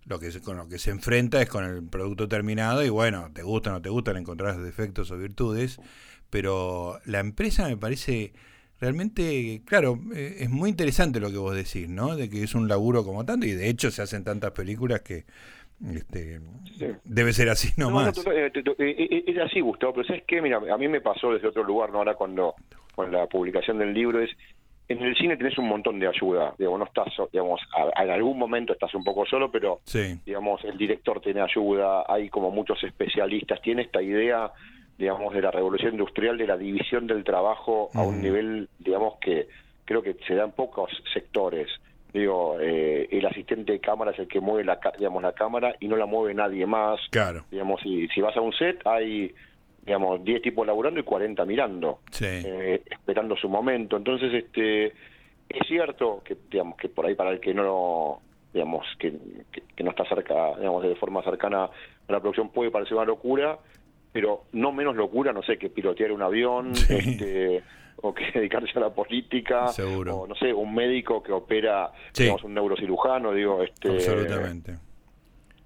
lo 0.05 0.19
que 0.19 0.37
con 0.41 0.57
lo 0.57 0.67
que 0.67 0.79
se 0.79 0.91
enfrenta 0.91 1.41
es 1.41 1.49
con 1.49 1.63
el 1.63 1.83
producto 1.83 2.27
terminado 2.27 2.83
y 2.83 2.89
bueno, 2.89 3.29
te 3.33 3.43
gusta 3.43 3.69
o 3.69 3.73
no 3.73 3.81
te 3.81 3.89
gusta, 3.89 4.13
le 4.13 4.19
encontrás 4.19 4.61
defectos 4.61 5.11
o 5.11 5.17
virtudes, 5.17 5.79
pero 6.29 6.99
la 7.05 7.19
empresa 7.19 7.67
me 7.67 7.77
parece 7.77 8.33
realmente, 8.81 9.61
claro, 9.65 10.01
eh, 10.13 10.37
es 10.39 10.49
muy 10.49 10.69
interesante 10.69 11.19
lo 11.19 11.29
que 11.29 11.37
vos 11.37 11.55
decís, 11.55 11.87
¿no? 11.87 12.15
De 12.15 12.29
que 12.29 12.43
es 12.43 12.55
un 12.55 12.67
laburo 12.67 13.05
como 13.05 13.23
tanto 13.25 13.45
y 13.45 13.51
de 13.51 13.69
hecho 13.69 13.91
se 13.91 14.01
hacen 14.01 14.23
tantas 14.23 14.51
películas 14.51 15.01
que 15.01 15.25
Este, 15.93 16.39
Debe 17.03 17.33
ser 17.33 17.49
así 17.49 17.69
nomás. 17.77 18.17
Eh, 18.27 18.51
eh, 18.53 18.75
eh, 18.77 19.23
es 19.27 19.37
así, 19.39 19.61
Gustavo, 19.61 19.93
pero 19.93 20.07
¿sabes 20.07 20.23
qué? 20.27 20.41
Mira, 20.41 20.57
a 20.57 20.77
mí 20.77 20.87
me 20.87 21.01
pasó 21.01 21.33
desde 21.33 21.47
otro 21.47 21.63
lugar, 21.63 21.91
¿no? 21.91 21.99
Ahora 21.99 22.15
cuando 22.15 22.55
con 22.95 23.11
la 23.11 23.27
publicación 23.27 23.79
del 23.79 23.93
libro 23.93 24.21
es 24.21 24.29
en 24.87 25.01
el 25.03 25.15
cine 25.15 25.37
tenés 25.37 25.57
un 25.57 25.67
montón 25.67 25.99
de 25.99 26.07
ayuda, 26.07 26.53
digamos, 26.57 26.79
no 26.79 26.85
estás, 26.85 27.13
digamos, 27.31 27.61
en 27.95 28.09
algún 28.09 28.37
momento 28.37 28.73
estás 28.73 28.93
un 28.93 29.03
poco 29.05 29.25
solo, 29.25 29.49
pero, 29.49 29.79
digamos, 30.25 30.63
el 30.65 30.77
director 30.77 31.21
tiene 31.21 31.39
ayuda, 31.41 32.03
hay 32.07 32.29
como 32.29 32.51
muchos 32.51 32.83
especialistas, 32.83 33.61
tiene 33.61 33.83
esta 33.83 34.01
idea, 34.01 34.51
digamos, 34.97 35.33
de 35.33 35.41
la 35.41 35.51
revolución 35.51 35.93
industrial, 35.93 36.37
de 36.37 36.47
la 36.47 36.57
división 36.57 37.07
del 37.07 37.23
trabajo 37.23 37.89
a 37.93 38.01
un 38.01 38.21
nivel, 38.21 38.67
digamos, 38.79 39.15
que 39.21 39.47
creo 39.85 40.01
que 40.01 40.17
se 40.27 40.35
da 40.35 40.43
en 40.43 40.51
pocos 40.51 40.91
sectores. 41.13 41.69
Digo, 42.13 42.57
eh, 42.59 43.07
el 43.09 43.25
asistente 43.25 43.71
de 43.71 43.79
cámara 43.79 44.11
es 44.11 44.19
el 44.19 44.27
que 44.27 44.41
mueve 44.41 44.65
la, 44.65 44.79
digamos, 44.97 45.23
la 45.23 45.31
cámara 45.33 45.75
y 45.79 45.87
no 45.87 45.95
la 45.95 46.05
mueve 46.05 46.33
nadie 46.33 46.65
más. 46.65 46.99
Claro. 47.09 47.45
Digamos, 47.49 47.79
si, 47.81 48.07
si 48.09 48.21
vas 48.21 48.35
a 48.35 48.41
un 48.41 48.53
set 48.53 48.85
hay 48.85 49.33
digamos, 49.85 50.23
10 50.23 50.41
tipos 50.41 50.67
laburando 50.67 50.99
y 50.99 51.03
40 51.03 51.43
mirando, 51.45 51.99
eh, 52.21 52.83
esperando 52.85 53.35
su 53.35 53.49
momento. 53.49 53.97
Entonces, 53.97 54.31
este 54.33 54.87
es 55.49 55.67
cierto 55.67 56.21
que, 56.23 56.37
digamos, 56.49 56.77
que 56.77 56.87
por 56.89 57.05
ahí 57.05 57.15
para 57.15 57.31
el 57.31 57.39
que 57.39 57.53
no 57.53 58.21
digamos, 58.53 58.85
que, 58.99 59.13
que, 59.75 59.83
no 59.83 59.91
está 59.91 60.03
cerca, 60.05 60.55
digamos, 60.57 60.83
de 60.83 60.95
forma 60.95 61.23
cercana 61.23 61.65
a 61.65 62.11
la 62.11 62.19
producción 62.19 62.49
puede 62.49 62.69
parecer 62.69 62.95
una 62.97 63.05
locura, 63.05 63.57
pero 64.11 64.45
no 64.53 64.71
menos 64.71 64.95
locura, 64.95 65.33
no 65.33 65.41
sé, 65.43 65.57
que 65.57 65.69
pilotear 65.69 66.11
un 66.11 66.21
avión, 66.21 66.71
este, 66.71 67.63
o 67.97 68.13
que 68.13 68.31
dedicarse 68.33 68.77
a 68.77 68.81
la 68.81 68.89
política, 68.89 69.67
o 69.67 70.27
no 70.27 70.35
sé, 70.35 70.53
un 70.53 70.73
médico 70.73 71.21
que 71.23 71.31
opera, 71.31 71.91
digamos, 72.15 72.43
un 72.43 72.53
neurocirujano, 72.53 73.33
digo, 73.33 73.63
este... 73.63 73.89
Absolutamente 73.89 74.77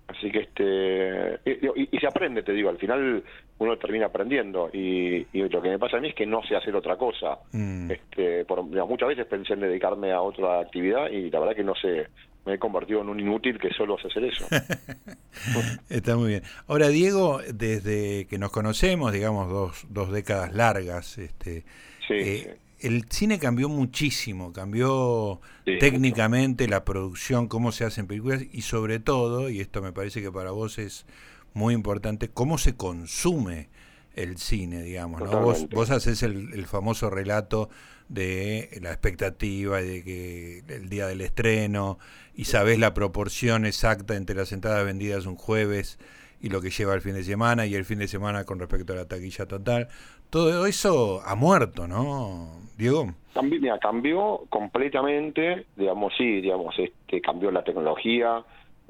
Así 0.08 0.32
que 0.32 0.40
este 0.40 1.40
y, 1.46 1.98
se 1.98 2.08
aprende, 2.08 2.44
te 2.44 2.52
digo, 2.52 2.70
al 2.70 2.78
final 2.78 3.24
uno 3.58 3.78
termina 3.78 4.08
aprendiendo 4.08 4.70
y, 4.72 5.26
lo 5.34 5.62
que 5.62 5.70
me 5.70 5.80
pasa 5.80 5.98
a 5.98 6.00
mí 6.00 6.10
es 6.10 6.16
que 6.16 6.28
no 6.28 6.44
sé 6.44 6.56
hacer 6.56 6.76
otra 6.76 6.96
cosa. 6.96 7.40
Mm. 7.52 7.90
Este, 7.90 8.46
por, 8.46 8.62
muchas 8.64 9.08
veces 9.08 9.26
pensé 9.26 9.54
en 9.54 9.62
dedicarme 9.62 10.12
a 10.12 10.22
otra 10.22 10.60
actividad 10.60 11.10
y 11.10 11.32
la 11.32 11.40
verdad 11.40 11.56
que 11.56 11.64
no 11.64 11.74
sé, 11.76 12.08
me 12.46 12.54
he 12.54 12.60
convertido 12.60 13.02
en 13.02 13.10
un 13.10 13.20
inútil 13.20 13.60
que 13.60 13.74
solo 13.74 13.98
sé 13.98 14.08
hacer 14.08 14.26
eso. 14.26 14.48
Está 15.90 16.16
muy 16.16 16.30
bien. 16.30 16.44
Ahora, 16.68 16.90
Diego, 16.90 17.42
desde 17.54 18.26
que 18.28 18.38
nos 18.38 18.52
conocemos, 18.52 19.12
digamos 19.12 19.50
dos, 19.50 19.86
dos 19.90 20.12
décadas 20.12 20.54
largas, 20.54 21.18
este, 21.18 21.66
eh, 22.10 22.58
el 22.80 23.06
cine 23.10 23.40
cambió 23.40 23.68
muchísimo, 23.68 24.54
cambió 24.54 25.42
técnicamente 25.64 26.68
la 26.68 26.86
producción, 26.86 27.48
cómo 27.48 27.72
se 27.72 27.84
hacen 27.86 28.06
películas 28.06 28.44
y 28.52 28.62
sobre 28.62 29.00
todo, 29.00 29.50
y 29.50 29.60
esto 29.60 29.82
me 29.82 29.92
parece 29.92 30.22
que 30.22 30.32
para 30.32 30.52
vos 30.52 30.78
es 30.78 31.06
muy 31.54 31.74
importante, 31.74 32.30
cómo 32.30 32.58
se 32.58 32.76
consume 32.76 33.70
el 34.16 34.38
cine, 34.38 34.82
digamos. 34.82 35.22
¿no? 35.22 35.42
Vos, 35.42 35.68
vos 35.70 35.92
haces 35.92 36.24
el, 36.24 36.66
famoso 36.66 37.10
relato 37.10 37.70
de 38.10 38.70
la 38.82 38.92
expectativa 38.92 39.82
y 39.82 39.88
de 39.88 40.04
que 40.04 40.64
el 40.68 40.90
día 40.90 41.08
del 41.08 41.22
estreno 41.22 41.98
y 42.36 42.46
sabés 42.46 42.80
la 42.80 42.94
proporción 42.94 43.66
exacta 43.66 44.16
entre 44.16 44.36
las 44.36 44.52
entradas 44.52 44.86
vendidas 44.86 45.26
un 45.26 45.36
jueves 45.36 46.00
y 46.42 46.50
lo 46.50 46.62
que 46.62 46.70
lleva 46.70 46.94
el 46.94 47.02
fin 47.02 47.14
de 47.14 47.24
semana 47.24 47.66
y 47.66 47.76
el 47.76 47.86
fin 47.86 48.00
de 48.00 48.08
semana 48.08 48.44
con 48.44 48.60
respecto 48.60 48.94
a 48.94 48.98
la 48.98 49.08
taquilla 49.08 49.46
total. 49.48 49.88
Todo 50.30 50.66
eso 50.66 51.22
ha 51.26 51.36
muerto, 51.36 51.88
¿no? 51.88 52.60
Diego. 52.78 53.14
Cambió, 53.34 53.60
mira, 53.60 53.80
cambió 53.80 54.44
completamente, 54.50 55.66
digamos, 55.76 56.14
sí, 56.18 56.42
digamos, 56.42 56.76
este, 56.78 57.22
cambió 57.22 57.52
la 57.52 57.64
tecnología, 57.64 58.44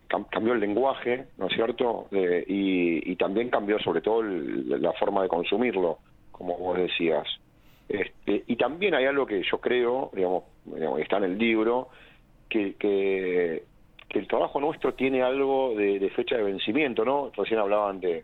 cambió 0.08 0.54
el 0.54 0.60
lenguaje, 0.60 1.26
¿no 1.38 1.48
es 1.48 1.54
cierto? 1.54 2.08
y, 2.12 3.16
también 3.16 3.50
cambió 3.50 3.80
sobre 3.80 4.02
todo 4.02 4.22
la 4.24 4.94
forma 4.94 5.24
de 5.24 5.30
consumirlo, 5.30 6.00
como 6.32 6.58
vos 6.58 6.78
decías. 6.78 7.28
Este, 7.88 8.44
y 8.48 8.56
también 8.56 8.94
hay 8.94 9.06
algo 9.06 9.26
que 9.26 9.42
yo 9.44 9.60
creo, 9.60 10.12
digamos, 10.14 10.44
está 11.00 11.18
en 11.18 11.24
el 11.24 11.38
libro, 11.38 11.90
que, 12.50 12.76
que, 12.76 13.64
el 14.10 14.28
trabajo 14.30 14.62
nuestro 14.62 14.94
tiene 14.94 15.22
algo 15.22 15.74
de, 15.76 16.00
de 16.00 16.10
fecha 16.12 16.38
de 16.38 16.44
vencimiento, 16.44 17.04
¿no? 17.04 17.32
Recién 17.36 17.60
hablaban 17.60 18.00
de, 18.00 18.24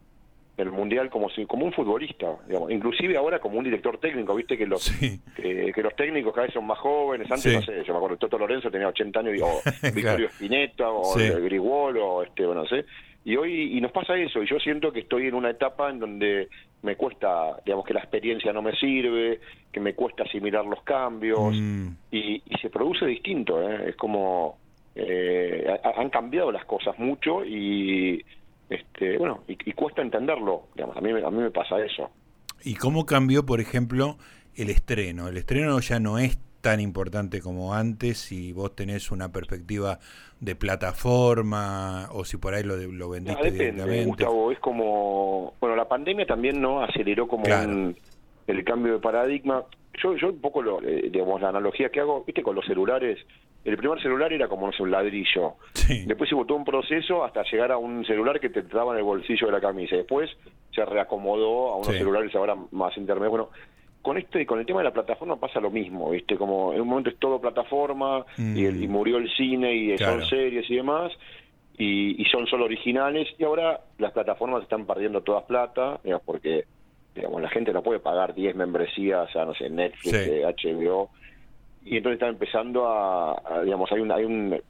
el 0.61 0.71
mundial 0.71 1.09
como 1.09 1.29
si 1.29 1.45
como 1.45 1.65
un 1.65 1.73
futbolista 1.73 2.27
digamos. 2.47 2.71
inclusive 2.71 3.17
ahora 3.17 3.39
como 3.39 3.57
un 3.57 3.63
director 3.63 3.97
técnico 3.97 4.35
viste 4.35 4.57
que 4.57 4.65
los 4.65 4.89
que, 5.35 5.73
los 5.81 5.95
técnicos 5.95 6.33
cada 6.33 6.47
vez 6.47 6.53
son 6.53 6.65
más 6.65 6.79
jóvenes 6.79 7.29
antes 7.31 7.53
no 7.53 7.61
sé 7.61 7.83
yo 7.83 7.93
me 7.93 7.97
acuerdo 7.97 8.17
Toto 8.17 8.37
Lorenzo 8.37 8.69
tenía 8.69 8.87
80 8.87 9.19
años 9.19 9.35
y, 9.37 9.41
o 9.41 9.61
Victorio 9.93 10.27
Spinetta 10.27 10.89
o 10.89 11.15
Grigol 11.15 11.97
o 11.97 12.23
este 12.23 12.45
bueno 12.45 12.63
no 12.63 12.67
sé 12.67 12.85
y 13.23 13.35
hoy 13.35 13.77
y 13.77 13.81
nos 13.81 13.91
pasa 13.91 14.17
eso 14.17 14.41
y 14.41 14.47
yo 14.47 14.59
siento 14.59 14.91
que 14.91 15.01
estoy 15.01 15.27
en 15.27 15.35
una 15.35 15.49
etapa 15.49 15.89
en 15.89 15.99
donde 15.99 16.49
me 16.81 16.95
cuesta 16.95 17.57
digamos 17.65 17.85
que 17.85 17.93
la 17.93 17.99
experiencia 18.01 18.51
no 18.53 18.61
me 18.61 18.75
sirve 18.75 19.39
que 19.71 19.79
me 19.79 19.93
cuesta 19.93 20.23
asimilar 20.23 20.65
los 20.65 20.81
cambios 20.83 21.55
mm. 21.55 21.87
y, 22.11 22.41
se 22.61 22.69
produce 22.69 23.05
distinto 23.05 23.61
¿eh? 23.67 23.89
es 23.89 23.95
como 23.95 24.57
eh, 24.93 25.65
han 25.95 26.09
cambiado 26.09 26.51
las 26.51 26.65
cosas 26.65 26.97
mucho 26.99 27.45
y 27.45 28.23
este, 28.71 29.17
bueno, 29.17 29.43
y, 29.47 29.73
cuesta 29.73 30.01
entenderlo, 30.01 30.63
digamos, 30.75 30.95
a 30.95 31.01
mí, 31.01 31.11
a 31.11 31.29
mí 31.29 31.37
me 31.37 31.51
pasa 31.51 31.83
eso. 31.83 32.09
¿Y 32.63 32.75
cómo 32.75 33.05
cambió, 33.05 33.45
por 33.45 33.59
ejemplo, 33.59 34.15
el 34.55 34.69
estreno? 34.69 35.27
El 35.27 35.35
estreno 35.35 35.77
ya 35.81 35.99
no 35.99 36.17
es 36.17 36.39
tan 36.61 36.79
importante 36.79 37.41
como 37.41 37.73
antes 37.73 38.17
si 38.17 38.53
vos 38.53 38.73
tenés 38.73 39.11
una 39.11 39.31
perspectiva 39.31 39.99
de 40.39 40.55
plataforma 40.55 42.07
o 42.11 42.23
si 42.23 42.37
por 42.37 42.53
ahí 42.53 42.63
lo, 42.63 42.77
lo 42.77 43.09
vendiste 43.09 43.43
no, 43.43 43.51
depende, 43.51 44.05
Gustavo, 44.05 44.51
es 44.51 44.59
como... 44.59 45.53
Bueno, 45.59 45.75
la 45.75 45.89
pandemia 45.89 46.25
también 46.25 46.61
no 46.61 46.81
aceleró 46.81 47.27
como 47.27 47.43
el 47.45 48.63
cambio 48.63 48.93
de 48.93 48.99
paradigma. 48.99 49.65
Yo, 50.01 50.15
yo 50.15 50.29
un 50.29 50.39
poco, 50.39 50.61
lo, 50.61 50.81
eh, 50.81 51.09
digamos, 51.11 51.41
la 51.41 51.49
analogía 51.49 51.89
que 51.89 51.99
hago, 51.99 52.23
viste, 52.23 52.41
con 52.41 52.55
los 52.55 52.65
celulares, 52.65 53.19
el 53.63 53.77
primer 53.77 54.01
celular 54.01 54.33
era 54.33 54.47
como 54.47 54.67
no 54.67 54.73
sé, 54.73 54.81
un 54.81 54.91
ladrillo. 54.91 55.55
Después 56.05 56.31
hubo 56.33 56.45
todo 56.45 56.57
un 56.57 56.65
proceso 56.65 57.23
hasta 57.23 57.43
llegar 57.43 57.71
a 57.71 57.77
un 57.77 58.03
celular 58.05 58.39
que 58.39 58.49
te 58.49 58.61
entraba 58.61 58.93
en 58.93 58.99
el 58.99 59.03
bolsillo 59.03 59.47
de 59.47 59.53
la 59.53 59.61
camisa. 59.61 59.95
Después 59.95 60.29
se 60.73 60.83
reacomodó 60.83 61.71
a 61.71 61.75
unos 61.75 61.95
celulares 61.95 62.33
ahora 62.35 62.55
más 62.71 62.97
intermedios. 62.97 63.31
Bueno, 63.31 63.49
con 64.01 64.17
esto 64.17 64.39
y 64.39 64.45
con 64.47 64.59
el 64.59 64.65
tema 64.65 64.79
de 64.79 64.85
la 64.85 64.93
plataforma 64.93 65.35
pasa 65.39 65.59
lo 65.59 65.69
mismo, 65.69 66.09
¿viste? 66.09 66.35
Como 66.37 66.73
en 66.73 66.81
un 66.81 66.87
momento 66.87 67.11
es 67.11 67.17
todo 67.17 67.39
plataforma 67.39 68.25
y, 68.37 68.65
y, 68.65 68.87
mm. 68.87 68.91
murió 68.91 69.17
el 69.17 69.29
cine 69.35 69.73
y 69.75 69.97
son 69.97 70.25
series 70.25 70.69
y 70.69 70.75
demás. 70.77 71.11
Y, 71.77 72.23
son 72.31 72.45
solo 72.47 72.65
originales 72.65 73.27
y 73.37 73.43
ahora 73.43 73.81
las 73.97 74.11
plataformas 74.11 74.63
están 74.63 74.85
perdiendo 74.85 75.21
todas 75.21 75.43
plata, 75.43 75.99
digamos, 76.03 76.23
porque 76.25 76.65
digamos 77.15 77.41
la 77.41 77.49
gente 77.49 77.73
no 77.73 77.81
puede 77.81 77.99
pagar 77.99 78.33
10 78.33 78.55
membresías 78.55 79.35
a, 79.35 79.45
no 79.45 79.53
sé, 79.53 79.69
Netflix, 79.69 80.15
HBO 80.63 81.09
y 81.83 81.97
entonces 81.97 82.17
está 82.17 82.27
empezando 82.27 82.87
a, 82.87 83.61
digamos, 83.63 83.91
hay 83.91 84.01
un, 84.01 84.11
hay 84.11 84.23
un, 84.23 84.61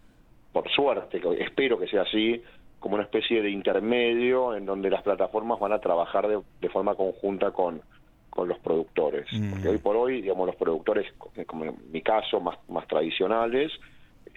por 0.51 0.69
suerte, 0.71 1.21
espero 1.39 1.77
que 1.77 1.87
sea 1.87 2.03
así, 2.03 2.41
como 2.79 2.95
una 2.95 3.03
especie 3.03 3.41
de 3.41 3.49
intermedio 3.49 4.55
en 4.55 4.65
donde 4.65 4.89
las 4.89 5.03
plataformas 5.03 5.59
van 5.59 5.73
a 5.73 5.79
trabajar 5.79 6.27
de, 6.27 6.69
forma 6.69 6.95
conjunta 6.95 7.51
con, 7.51 7.81
con 8.29 8.47
los 8.47 8.57
productores. 8.59 9.27
Mm. 9.31 9.51
Porque 9.51 9.69
hoy 9.69 9.77
por 9.77 9.95
hoy, 9.95 10.21
digamos, 10.21 10.47
los 10.47 10.55
productores, 10.55 11.05
como 11.45 11.65
en 11.65 11.75
mi 11.91 12.01
caso, 12.01 12.39
más, 12.39 12.57
más 12.69 12.87
tradicionales, 12.87 13.71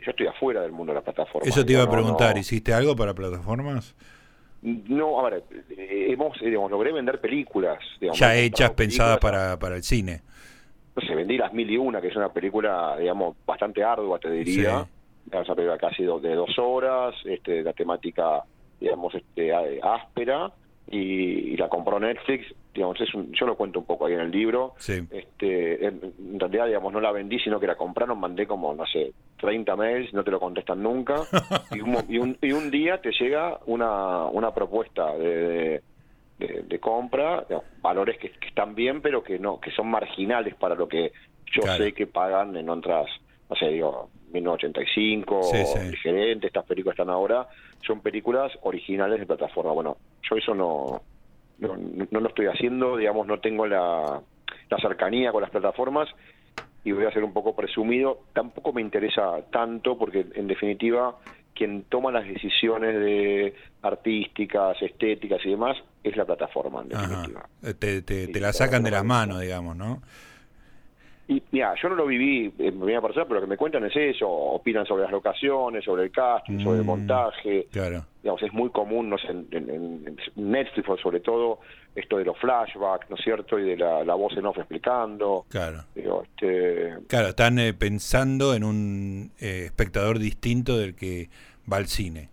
yo 0.05 0.11
estoy 0.11 0.27
afuera 0.27 0.61
del 0.61 0.73
mundo 0.73 0.93
de 0.93 0.97
las 0.97 1.05
plataformas. 1.05 1.49
Eso 1.49 1.65
te 1.65 1.73
iba 1.73 1.85
a 1.85 1.91
preguntar, 1.91 2.37
¿hiciste 2.37 2.75
algo 2.75 2.95
para 2.95 3.15
plataformas? 3.15 3.95
No, 4.63 5.21
a 5.25 5.31
ver, 5.31 5.45
hemos, 5.79 6.39
digamos, 6.41 6.71
logré 6.71 6.93
vender 6.93 7.21
películas. 7.21 7.79
ya 8.01 8.35
hechas, 8.35 8.71
pensadas 8.73 9.19
para, 9.19 9.59
para 9.59 9.77
el 9.77 9.83
cine 9.83 10.23
no 10.97 11.03
sé, 11.07 11.15
vendí 11.15 11.37
Las 11.37 11.53
Mil 11.53 11.71
y 11.71 11.77
Una, 11.77 12.01
que 12.01 12.09
es 12.09 12.17
una 12.17 12.33
película, 12.33 12.97
digamos, 12.99 13.37
bastante 13.45 13.83
ardua, 13.83 14.19
te 14.19 14.31
diría. 14.31 14.87
Es 15.27 15.49
una 15.49 15.55
película 15.55 15.79
casi 15.79 16.03
de 16.03 16.35
dos 16.35 16.59
horas, 16.59 17.15
este, 17.25 17.63
la 17.63 17.73
temática, 17.73 18.45
digamos, 18.79 19.15
este, 19.15 19.53
áspera, 19.83 20.53
y, 20.91 21.57
la 21.57 21.69
compró 21.69 21.99
Netflix. 21.99 22.55
Digamos, 22.73 23.01
es 23.01 23.09
yo 23.13 23.47
lo 23.47 23.57
cuento 23.57 23.79
un 23.79 23.87
poco 23.87 24.07
ahí 24.07 24.15
en 24.15 24.21
el 24.21 24.31
libro. 24.31 24.75
Este, 24.79 25.87
en, 25.87 26.39
realidad, 26.39 26.67
digamos, 26.67 26.93
no 26.93 27.01
la 27.01 27.13
vendí, 27.13 27.39
sino 27.39 27.59
que 27.59 27.67
la 27.67 27.77
compraron, 27.77 28.19
mandé 28.19 28.47
como, 28.47 28.75
no 28.75 28.85
sé, 28.87 29.13
30 29.41 29.77
mails, 29.77 30.13
no 30.13 30.23
te 30.23 30.31
lo 30.31 30.39
contestan 30.39 30.83
nunca. 30.83 31.23
y, 31.73 31.81
un, 31.81 32.37
y, 32.41 32.53
un, 32.53 32.71
día 32.71 33.01
te 33.01 33.11
llega 33.13 33.59
una, 33.67 34.27
una 34.27 34.53
propuesta 34.53 35.17
de 35.17 35.35
de, 35.39 35.83
compra, 36.81 37.47
valores 37.81 38.19
que, 38.19 38.33
están 38.47 38.75
bien, 38.75 39.01
pero 39.01 39.23
que 39.23 39.39
no 39.39 39.61
que 39.61 39.71
son 39.71 39.89
marginales 39.89 40.55
para 40.55 40.75
lo 40.75 40.89
que 40.89 41.13
yo 41.47 41.63
sé 41.77 41.93
que 41.93 42.07
pagan 42.07 42.57
en 42.57 42.69
otras, 42.69 43.07
no 43.49 43.57
sé, 43.57 43.69
digo, 43.69 44.11
1985, 44.33 45.51
El 45.77 45.97
Gerente, 45.97 46.49
estas 46.49 46.65
películas 46.65 46.95
están 46.95 47.11
ahora, 47.11 47.47
son 47.87 48.01
películas 48.01 48.53
originales 48.63 49.21
de 49.21 49.27
plataforma. 49.27 49.73
Bueno, 49.73 49.97
yo 50.29 50.37
eso 50.37 50.55
no, 50.55 51.03
no, 51.59 51.77
no 52.11 52.21
lo 52.21 52.29
estoy 52.29 52.47
haciendo, 52.47 52.97
digamos, 52.97 53.27
no 53.27 53.39
tengo 53.39 53.67
la, 53.67 54.21
la 54.69 54.79
cercanía 54.79 55.31
con 55.33 55.43
las 55.43 55.51
plataformas 55.51 56.09
y 56.85 56.93
voy 56.93 57.07
a 57.07 57.13
ser 57.13 57.25
un 57.25 57.33
poco 57.33 57.55
presumido, 57.55 58.25
tampoco 58.33 58.73
me 58.73 58.83
interesa 58.83 59.41
tanto 59.51 59.97
porque 59.97 60.27
en 60.35 60.47
definitiva 60.47 61.17
quien 61.55 61.85
toma 61.85 62.11
las 62.11 62.27
decisiones 62.27 62.95
de 62.95 63.55
artísticas, 63.83 64.81
estéticas 64.83 65.41
y 65.45 65.51
demás 65.51 65.77
es 66.03 66.17
la 66.17 66.25
plataforma, 66.25 66.83
en 66.83 66.89
definitiva. 66.89 67.49
Eh, 67.63 67.75
te, 67.75 68.03
te, 68.03 68.41
la 68.41 68.53
sacan 68.53 68.83
de 68.83 68.91
las 68.91 69.05
manos, 69.05 69.41
digamos, 69.41 69.77
¿no? 69.77 70.03
Y 71.27 71.43
mira, 71.53 71.75
yo 71.81 71.89
no 71.89 71.95
lo 71.95 72.07
viví 72.07 72.53
en 72.59 72.79
primera 72.79 73.01
persona, 73.01 73.25
pero 73.25 73.37
lo 73.41 73.47
que 73.47 73.51
me 73.51 73.57
cuentan 73.57 73.85
es 73.85 73.97
eso, 73.97 74.29
opinan 74.29 74.85
sobre 74.85 75.05
las 75.05 75.13
locaciones, 75.13 75.83
sobre 75.85 76.05
el 76.05 76.11
casting, 76.11 76.59
sobre 76.59 76.79
el 76.79 76.85
mm, 76.85 76.87
montaje. 76.87 77.67
Claro. 77.73 78.05
Digamos, 78.25 78.43
es 78.43 78.55
muy 78.55 78.71
común, 78.71 79.11
no 79.11 79.19
sé, 79.19 79.29
en, 79.29 80.17
Netflix 80.35 80.89
sobre 81.03 81.21
todo, 81.21 81.59
esto 81.95 82.17
de 82.17 82.25
los 82.25 82.39
flashbacks, 82.39 83.11
¿no 83.11 83.17
es 83.17 83.23
cierto? 83.23 83.59
Y 83.59 83.65
de 83.65 83.77
la, 83.77 84.15
voz 84.15 84.35
en 84.39 84.47
off 84.47 84.57
explicando. 84.57 85.45
Claro. 85.51 85.85
este... 85.95 86.95
Claro, 87.07 87.29
están 87.29 87.59
eh, 87.59 87.75
pensando 87.75 88.55
en 88.55 88.65
un 88.65 89.31
eh, 89.39 89.65
espectador 89.67 90.19
distinto 90.19 90.79
del 90.79 90.97
que 90.97 91.29
va 91.71 91.77
al 91.77 91.87
cine. 91.87 92.31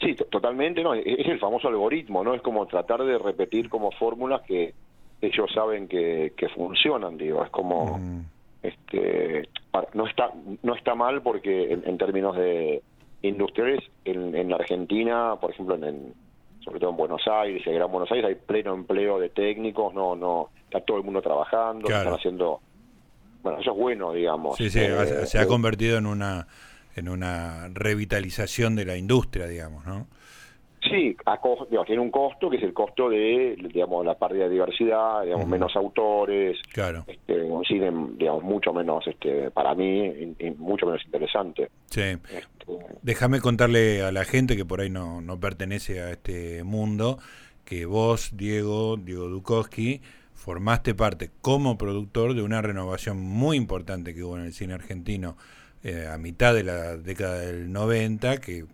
Sí, 0.00 0.16
totalmente, 0.30 0.82
no, 0.82 0.94
es 0.94 1.26
el 1.26 1.38
famoso 1.38 1.68
algoritmo, 1.68 2.24
¿no? 2.24 2.32
Es 2.32 2.40
como 2.40 2.64
tratar 2.64 3.04
de 3.04 3.18
repetir 3.18 3.68
como 3.68 3.90
fórmulas 3.92 4.40
que 4.46 4.72
ellos 5.20 5.50
saben 5.52 5.88
que, 5.88 6.32
que 6.38 6.48
funcionan, 6.48 7.18
digo, 7.18 7.44
es 7.44 7.50
como, 7.50 7.98
mm. 7.98 8.24
este, 8.62 9.46
no 9.92 10.06
está, 10.06 10.30
no 10.62 10.74
está 10.74 10.94
mal 10.94 11.20
porque 11.20 11.70
en, 11.72 11.98
términos 11.98 12.34
de 12.34 12.82
industriales, 13.22 13.80
en, 14.04 14.34
en 14.34 14.52
Argentina, 14.52 15.36
por 15.40 15.50
ejemplo, 15.50 15.74
en, 15.76 16.14
sobre 16.64 16.80
todo 16.80 16.90
en 16.90 16.96
Buenos 16.96 17.22
Aires, 17.26 17.66
en 17.66 17.74
Gran 17.74 17.90
Buenos 17.90 18.10
Aires, 18.12 18.26
hay 18.26 18.34
pleno 18.34 18.74
empleo 18.74 19.18
de 19.18 19.30
técnicos, 19.30 19.92
no, 19.94 20.16
no, 20.16 20.50
está 20.64 20.80
todo 20.80 20.98
el 20.98 21.04
mundo 21.04 21.20
trabajando, 21.22 21.88
están 21.88 22.14
haciendo, 22.14 22.60
bueno, 23.42 23.60
eso 23.60 23.72
es 23.72 23.76
bueno, 23.76 24.12
digamos. 24.12 24.56
Sí, 24.56 24.70
sí, 24.70 24.80
eh, 24.80 25.26
se 25.26 25.38
ha 25.38 25.46
convertido 25.46 25.98
en 25.98 26.06
una, 26.06 26.46
en 26.96 27.08
una 27.08 27.68
revitalización 27.68 28.76
de 28.76 28.84
la 28.84 28.96
industria, 28.96 29.46
digamos, 29.46 29.86
¿no? 29.86 30.06
Sí, 30.82 31.14
a 31.26 31.38
tiene 31.84 32.00
un 32.00 32.10
costo 32.10 32.48
que 32.48 32.56
es 32.56 32.62
el 32.62 32.72
costo 32.72 33.10
de, 33.10 33.56
digamos, 33.72 34.04
la 34.04 34.14
pérdida 34.14 34.44
de 34.44 34.50
diversidad, 34.50 35.22
digamos, 35.24 35.46
menos 35.46 35.76
autores, 35.76 36.58
claro. 36.72 37.04
este, 37.06 37.42
un 37.42 37.64
cine, 37.64 37.92
digamos, 38.16 38.42
mucho 38.42 38.72
menos, 38.72 39.06
este, 39.06 39.50
para 39.50 39.74
mí, 39.74 40.34
mucho 40.56 40.86
menos 40.86 41.04
interesante. 41.04 41.70
Sí. 41.90 42.00
Este, 42.00 42.50
Déjame 43.02 43.40
contarle 43.40 44.02
a 44.02 44.10
la 44.10 44.24
gente 44.24 44.56
que 44.56 44.64
por 44.64 44.80
ahí 44.80 44.88
no, 44.88 45.20
no 45.20 45.38
pertenece 45.38 46.00
a 46.00 46.10
este 46.10 46.64
mundo, 46.64 47.18
que 47.64 47.84
vos, 47.84 48.30
Diego, 48.36 48.96
Diego 48.96 49.28
Dukowski, 49.28 50.00
formaste 50.32 50.94
parte 50.94 51.30
como 51.42 51.76
productor 51.76 52.34
de 52.34 52.42
una 52.42 52.62
renovación 52.62 53.20
muy 53.20 53.58
importante 53.58 54.14
que 54.14 54.22
hubo 54.22 54.38
en 54.38 54.46
el 54.46 54.54
cine 54.54 54.72
argentino 54.72 55.36
eh, 55.82 56.06
a 56.10 56.18
mitad 56.18 56.54
de 56.54 56.64
la 56.64 56.96
década 56.96 57.38
del 57.38 57.72
90, 57.72 58.38
que 58.38 58.66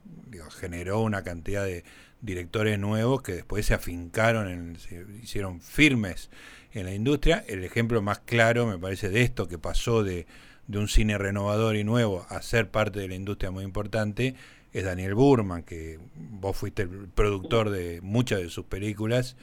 generó 0.58 1.00
una 1.00 1.22
cantidad 1.22 1.64
de 1.64 1.84
directores 2.20 2.78
nuevos 2.78 3.22
que 3.22 3.32
después 3.32 3.66
se 3.66 3.75
afincaron, 3.75 4.48
en, 4.48 4.78
se 4.78 5.04
hicieron 5.22 5.60
firmes 5.60 6.30
en 6.72 6.86
la 6.86 6.94
industria. 6.94 7.44
El 7.46 7.64
ejemplo 7.64 8.02
más 8.02 8.18
claro, 8.20 8.66
me 8.66 8.78
parece, 8.78 9.08
de 9.08 9.22
esto 9.22 9.48
que 9.48 9.58
pasó 9.58 10.02
de, 10.02 10.26
de 10.66 10.78
un 10.78 10.88
cine 10.88 11.18
renovador 11.18 11.76
y 11.76 11.84
nuevo 11.84 12.26
a 12.28 12.42
ser 12.42 12.70
parte 12.70 13.00
de 13.00 13.08
la 13.08 13.14
industria 13.14 13.50
muy 13.50 13.64
importante, 13.64 14.34
es 14.72 14.84
Daniel 14.84 15.14
Burman, 15.14 15.62
que 15.62 15.98
vos 16.14 16.56
fuiste 16.56 16.82
el 16.82 17.08
productor 17.08 17.70
de 17.70 18.00
muchas 18.02 18.40
de 18.40 18.50
sus 18.50 18.66
películas 18.66 19.36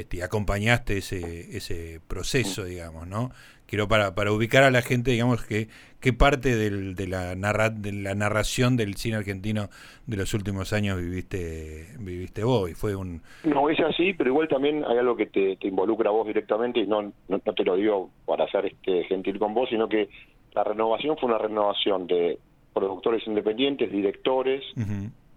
este, 0.00 0.22
acompañaste 0.22 0.98
ese, 0.98 1.56
ese 1.56 2.00
proceso, 2.06 2.64
digamos, 2.64 3.06
¿no? 3.06 3.30
quiero 3.70 3.86
para, 3.86 4.16
para 4.16 4.32
ubicar 4.32 4.64
a 4.64 4.72
la 4.72 4.82
gente, 4.82 5.12
digamos, 5.12 5.46
que 5.46 5.68
qué 6.00 6.12
parte 6.12 6.56
del, 6.56 6.96
de, 6.96 7.06
la 7.06 7.36
narra, 7.36 7.70
de 7.70 7.92
la 7.92 8.16
narración 8.16 8.76
del 8.76 8.96
cine 8.96 9.16
argentino 9.16 9.68
de 10.06 10.16
los 10.16 10.34
últimos 10.34 10.72
años 10.72 10.98
viviste 10.98 11.86
viviste 12.00 12.42
vos 12.42 12.68
y 12.68 12.74
fue 12.74 12.96
un... 12.96 13.22
No, 13.44 13.70
es 13.70 13.78
así, 13.78 14.12
pero 14.14 14.30
igual 14.30 14.48
también 14.48 14.84
hay 14.84 14.98
algo 14.98 15.14
que 15.14 15.26
te, 15.26 15.56
involucra 15.60 16.10
a 16.10 16.12
vos 16.12 16.26
directamente 16.26 16.80
y 16.80 16.86
no, 16.88 17.12
no, 17.28 17.38
te 17.38 17.64
lo 17.64 17.76
digo 17.76 18.10
para 18.26 18.50
ser 18.50 18.66
este 18.66 19.04
gentil 19.04 19.38
con 19.38 19.54
vos, 19.54 19.68
sino 19.70 19.88
que 19.88 20.08
la 20.52 20.64
renovación 20.64 21.16
fue 21.16 21.28
una 21.28 21.38
renovación 21.38 22.08
de 22.08 22.40
productores 22.74 23.24
independientes, 23.26 23.92
directores, 23.92 24.64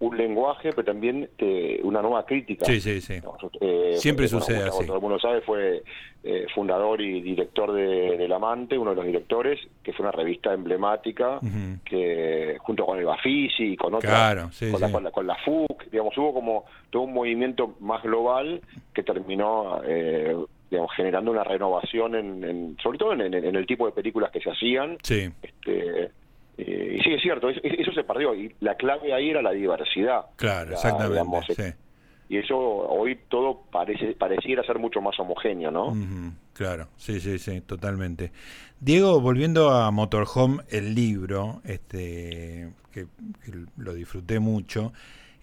un 0.04 0.18
lenguaje, 0.18 0.72
pero 0.72 0.84
también 0.84 1.30
eh, 1.38 1.80
una 1.84 2.02
nueva 2.02 2.26
crítica. 2.26 2.66
Sí, 2.66 2.82
sí, 2.82 3.00
sí. 3.00 3.22
Eh, 3.62 3.94
Siempre 3.96 4.28
sucede 4.28 4.63
así. 4.63 4.86
Todo 4.86 4.98
el 4.98 5.02
mundo 5.02 5.18
sabe, 5.18 5.42
fue 5.42 5.82
eh, 6.24 6.46
fundador 6.54 7.02
y 7.02 7.22
director 7.22 7.72
de, 7.72 8.18
del 8.18 8.34
Amante, 8.34 8.78
uno 8.78 8.89
de 8.89 8.98
los 8.98 9.06
directores, 9.06 9.60
que 9.82 9.94
fue 9.94 10.04
una 10.04 10.12
revista 10.12 10.54
emblemática, 10.54 11.39
que 11.86 12.58
junto 12.60 12.86
con 12.86 13.00
el 13.00 13.06
Bafisi 13.06 13.74
y 13.74 13.78
con 13.78 13.94
otras, 13.94 14.52
con, 14.60 14.82
La, 14.82 14.92
con, 14.92 15.04
la, 15.04 15.12
con, 15.12 15.28
la, 15.28 15.36
FUC, 15.38 15.89
digamos, 15.89 16.18
hubo 16.18 16.34
como 16.34 16.66
todo 16.89 17.04
un 17.04 17.13
movimiento 17.13 17.76
más 17.80 18.04
global 18.04 18.62
que 18.94 19.04
terminó... 19.04 19.82
Digamos, 20.70 20.92
generando 20.96 21.30
una 21.30 21.44
renovación 21.44 22.16
en, 22.16 22.78
sobre 22.82 22.98
todo 22.98 23.13
en, 23.13 23.32
el 23.32 23.66
tipo 23.68 23.86
de 23.86 23.92
películas 23.92 24.32
que 24.32 24.42
se 24.42 24.50
hacían 24.50 24.98
sí. 25.04 25.30
este, 25.44 26.10
eh, 26.58 26.98
y 27.00 27.02
sí, 27.02 27.13
es 27.13 27.22
cierto, 27.22 27.50
eso, 27.50 27.92
se 27.94 28.04
perdió. 28.04 28.36
Y 28.36 28.54
la 28.60 28.76
clave 28.76 29.13
ahí 29.13 29.30
era 29.30 29.42
la 29.42 29.52
diversidad. 29.52 30.26
Claro, 30.36 30.74
exactamente. 30.74 31.76
Y 32.30 32.38
eso 32.38 32.58
hoy 32.58 33.20
todo 33.28 33.63
parece 33.72 34.13
pareciera 34.13 34.63
ser 34.63 34.80
mucho 34.80 35.02
más 35.02 35.20
homogéneo, 35.20 35.70
¿no? 35.70 35.94
claro, 36.54 36.88
sí, 36.96 37.20
sí, 37.20 37.38
sí, 37.38 37.62
totalmente. 37.62 38.32
Diego, 38.80 39.20
volviendo 39.20 39.72
a 39.72 39.92
Motorhome, 39.92 40.63
el 40.70 40.96
libro, 40.96 41.62
este 41.63 42.72
que, 42.92 43.08
lo 43.78 43.94
disfruté 43.94 44.39
mucho, 44.39 44.94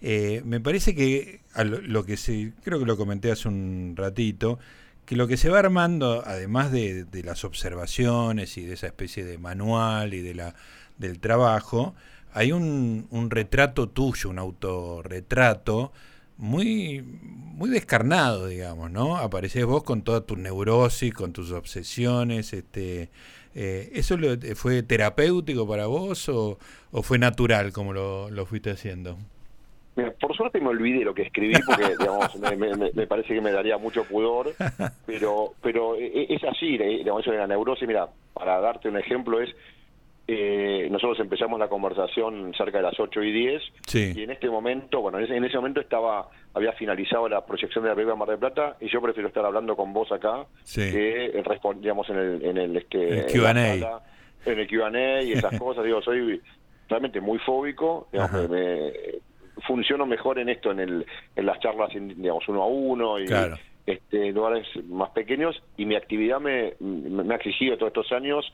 eh, 0.01 0.41
me 0.43 0.59
parece 0.59 0.95
que 0.95 1.41
lo, 1.63 2.03
que 2.03 2.17
se, 2.17 2.53
creo 2.63 2.79
que 2.79 2.85
lo 2.85 2.97
comenté 2.97 3.31
hace 3.31 3.47
un 3.47 3.93
ratito, 3.95 4.59
que 5.05 5.15
lo 5.15 5.27
que 5.27 5.37
se 5.37 5.49
va 5.49 5.59
armando, 5.59 6.23
además 6.25 6.71
de, 6.71 7.05
de 7.05 7.23
las 7.23 7.45
observaciones 7.45 8.57
y 8.57 8.65
de 8.65 8.73
esa 8.73 8.87
especie 8.87 9.23
de 9.23 9.37
manual 9.37 10.13
y 10.13 10.21
de 10.21 10.33
la 10.33 10.55
del 10.97 11.19
trabajo, 11.19 11.95
hay 12.33 12.51
un, 12.51 13.07
un 13.09 13.29
retrato 13.29 13.89
tuyo, 13.89 14.29
un 14.29 14.39
autorretrato 14.39 15.91
muy, 16.37 17.01
muy 17.01 17.69
descarnado, 17.69 18.47
digamos, 18.47 18.89
¿no? 18.91 19.17
Apareces 19.17 19.65
vos 19.65 19.83
con 19.83 20.01
toda 20.01 20.25
tu 20.25 20.35
neurosis, 20.35 21.13
con 21.13 21.33
tus 21.33 21.51
obsesiones, 21.51 22.53
este, 22.53 23.09
eh, 23.53 23.91
¿eso 23.93 24.17
fue 24.55 24.81
terapéutico 24.81 25.67
para 25.67 25.85
vos 25.85 26.29
o, 26.29 26.57
o 26.91 27.03
fue 27.03 27.19
natural 27.19 27.71
como 27.73 27.93
lo, 27.93 28.29
lo 28.31 28.45
fuiste 28.45 28.71
haciendo? 28.71 29.17
por 30.19 30.35
suerte 30.35 30.59
me 30.59 30.69
olvidé 30.69 31.03
lo 31.03 31.13
que 31.13 31.23
escribí 31.23 31.53
porque 31.65 31.89
digamos, 31.99 32.35
me, 32.95 33.07
parece 33.07 33.33
que 33.33 33.41
me 33.41 33.51
daría 33.51 33.77
mucho 33.77 34.03
pudor, 34.05 34.53
pero 35.05 35.53
pero 35.61 35.95
e, 35.95 36.05
e, 36.05 36.35
es 36.35 36.43
así, 36.43 36.77
digamos, 36.77 37.21
eso 37.21 37.31
de 37.31 37.37
la 37.37 37.47
neurosis, 37.47 37.87
mira, 37.87 38.07
para 38.33 38.59
darte 38.61 38.87
un 38.87 38.97
ejemplo 38.97 39.41
es 39.41 39.53
eh, 40.33 40.87
nosotros 40.89 41.19
empezamos 41.19 41.59
la 41.59 41.67
conversación 41.67 42.53
cerca 42.57 42.77
de 42.77 42.83
las 42.83 42.97
8 42.97 43.21
y 43.21 43.31
10 43.33 43.61
y 44.15 44.23
en 44.23 44.31
este 44.31 44.49
momento, 44.49 45.01
bueno, 45.01 45.19
en 45.19 45.43
ese, 45.43 45.57
momento 45.57 45.81
estaba 45.81 46.29
había 46.53 46.71
finalizado 46.71 47.27
la 47.27 47.45
proyección 47.45 47.83
de 47.83 47.89
la 47.89 47.95
película 47.95 48.15
Mar 48.15 48.29
del 48.29 48.37
Plata 48.37 48.77
y 48.79 48.89
yo 48.89 49.01
prefiero 49.01 49.27
estar 49.27 49.43
hablando 49.43 49.75
con 49.75 49.91
vos 49.91 50.09
acá 50.13 50.45
que 50.73 51.41
respondíamos 51.43 52.09
en 52.09 52.17
el 52.17 52.45
en 52.45 52.57
el 52.57 52.77
este 52.77 53.25
Q&A 53.33 54.01
en 54.45 54.59
el 54.59 54.67
Q&A 54.69 55.21
y 55.21 55.33
esas 55.33 55.59
cosas, 55.59 55.83
digo, 55.83 56.01
soy 56.01 56.41
realmente 56.87 57.19
muy 57.19 57.37
fóbico, 57.39 58.07
digamos, 58.13 58.49
me, 58.49 58.93
funciono 59.67 60.05
mejor 60.05 60.39
en 60.39 60.47
esto 60.47 60.71
en 60.71 60.79
el 60.79 61.05
en 61.35 61.45
las 61.45 61.59
charlas 61.59 61.89
digamos 61.93 62.47
uno 62.47 62.63
a 62.63 62.67
uno 62.67 63.19
y 63.19 63.25
este 63.85 64.31
lugares 64.31 64.65
más 64.85 65.09
pequeños 65.09 65.61
y 65.75 65.85
mi 65.85 65.95
actividad 65.95 66.39
me, 66.39 66.73
me 66.79 67.33
ha 67.33 67.37
exigido 67.37 67.75
todos 67.77 67.89
estos 67.89 68.11
años 68.13 68.49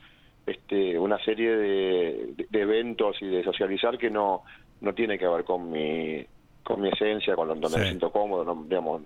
este, 0.48 0.98
una 0.98 1.18
serie 1.24 1.50
de, 1.56 2.46
eventos 2.52 3.16
y 3.20 3.26
de 3.26 3.44
socializar 3.44 3.98
que 3.98 4.10
no, 4.10 4.42
no 4.80 4.94
tiene 4.94 5.18
que 5.18 5.26
ver 5.26 5.44
con 5.44 5.70
mi, 5.70 6.24
con 6.62 6.80
mi 6.80 6.88
esencia, 6.88 7.34
con 7.34 7.48
donde 7.48 7.78
me 7.78 7.84
siento 7.84 8.10
cómodo, 8.10 8.44
no, 8.44 8.64
digamos, 8.64 9.02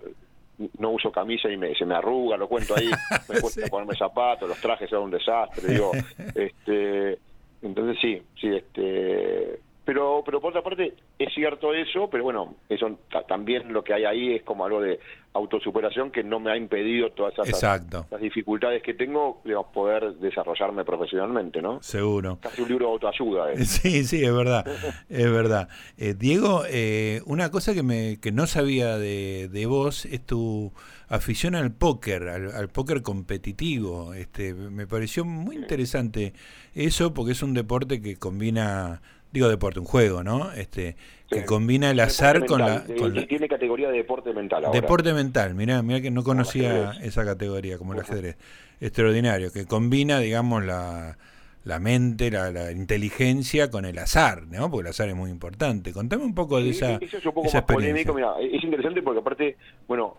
no 0.77 0.91
uso 0.91 1.11
camisa 1.11 1.49
y 1.49 1.57
me, 1.57 1.73
se 1.75 1.85
me 1.85 1.95
arruga, 1.95 2.37
lo 2.37 2.47
cuento 2.47 2.75
ahí, 2.75 2.89
me 3.29 3.41
cuesta 3.41 3.67
ponerme 3.67 3.95
zapatos, 3.95 4.47
los 4.47 4.59
trajes 4.59 4.89
son 4.89 5.03
un 5.03 5.11
desastre, 5.11 5.73
digo, 5.73 5.91
este, 6.35 7.19
entonces 7.61 7.97
sí, 8.01 8.21
sí, 8.39 8.47
este, 8.47 9.59
pero, 9.85 10.21
pero 10.25 10.39
por 10.39 10.51
otra 10.51 10.61
parte, 10.61 10.93
es 11.19 11.33
cierto 11.33 11.73
eso, 11.73 12.09
pero 12.09 12.23
bueno, 12.23 12.55
eso 12.69 12.99
también 13.27 13.73
lo 13.73 13.83
que 13.83 13.93
hay 13.93 14.05
ahí 14.05 14.35
es 14.35 14.43
como 14.43 14.65
algo 14.65 14.81
de 14.81 14.99
autosuperación 15.33 16.11
que 16.11 16.23
no 16.23 16.39
me 16.39 16.51
ha 16.51 16.57
impedido 16.57 17.11
todas 17.11 17.33
esas 17.47 17.81
dificultades 18.21 18.83
que 18.83 18.93
tengo, 18.93 19.41
digamos, 19.43 19.67
poder 19.73 20.13
desarrollarme 20.15 20.85
profesionalmente, 20.85 21.61
¿no? 21.61 21.81
Seguro. 21.81 22.37
Casi 22.39 22.61
un 22.61 22.69
libro 22.69 22.85
de 22.87 22.91
autoayuda. 22.93 23.51
¿eh? 23.51 23.65
Sí, 23.65 24.03
sí, 24.03 24.23
es 24.23 24.33
verdad, 24.33 24.65
es 25.09 25.31
verdad. 25.31 25.67
Eh, 25.97 26.13
Diego, 26.13 26.63
eh, 26.69 27.21
una 27.25 27.49
cosa 27.49 27.73
que, 27.73 27.83
me, 27.83 28.19
que 28.21 28.31
no 28.31 28.45
sabía 28.47 28.97
de, 28.97 29.49
de 29.51 29.65
vos 29.65 30.05
es 30.05 30.23
tu 30.25 30.71
afición 31.13 31.55
al 31.55 31.71
póker, 31.71 32.27
al, 32.29 32.69
póker 32.69 33.01
competitivo. 33.01 34.13
Este, 34.13 34.53
me 34.53 34.87
pareció 34.87 35.25
muy 35.25 35.55
interesante 35.55 36.33
eso 36.73 37.13
porque 37.13 37.33
es 37.33 37.43
un 37.43 37.53
deporte 37.53 38.01
que 38.01 38.17
combina 38.17 39.01
digo 39.33 39.49
deporte, 39.49 39.79
un 39.79 39.85
juego, 39.85 40.23
¿no? 40.23 40.51
Este, 40.53 40.95
que 41.27 41.43
combina 41.43 41.89
el 41.89 41.99
azar 41.99 42.45
con 42.45 42.61
la, 42.61 42.85
Tiene 42.85 43.47
categoría 43.47 43.89
de 43.89 43.97
deporte 43.97 44.31
mental 44.31 44.65
ahora. 44.65 44.79
Deporte 44.79 45.13
mental, 45.13 45.55
mira 45.55 45.81
mira 45.81 45.99
que 45.99 46.11
no 46.11 46.23
conocía 46.23 46.91
esa 47.01 47.25
categoría 47.25 47.77
como 47.77 47.93
el 47.93 48.01
ajedrez. 48.01 48.37
Extraordinario, 48.79 49.51
que 49.51 49.65
combina, 49.65 50.19
digamos, 50.19 50.63
la, 50.63 51.17
la 51.63 51.79
mente, 51.79 52.29
la, 52.29 52.51
la, 52.51 52.71
inteligencia 52.71 53.71
con 53.71 53.85
el 53.85 53.97
azar, 53.97 54.43
¿no? 54.47 54.69
Porque 54.69 54.87
el 54.87 54.91
azar 54.91 55.09
es 55.09 55.15
muy 55.15 55.31
importante. 55.31 55.93
Contame 55.93 56.23
un 56.23 56.35
poco 56.35 56.61
de 56.61 56.69
esa. 56.69 56.95
Eso 56.95 57.17
es 57.17 57.25
un 57.25 57.33
poco 57.33 57.49
más 57.51 57.63
polémico, 57.63 58.13
mira, 58.13 58.35
es 58.39 58.63
interesante 58.63 59.01
porque 59.01 59.19
aparte, 59.19 59.57
bueno, 59.87 60.17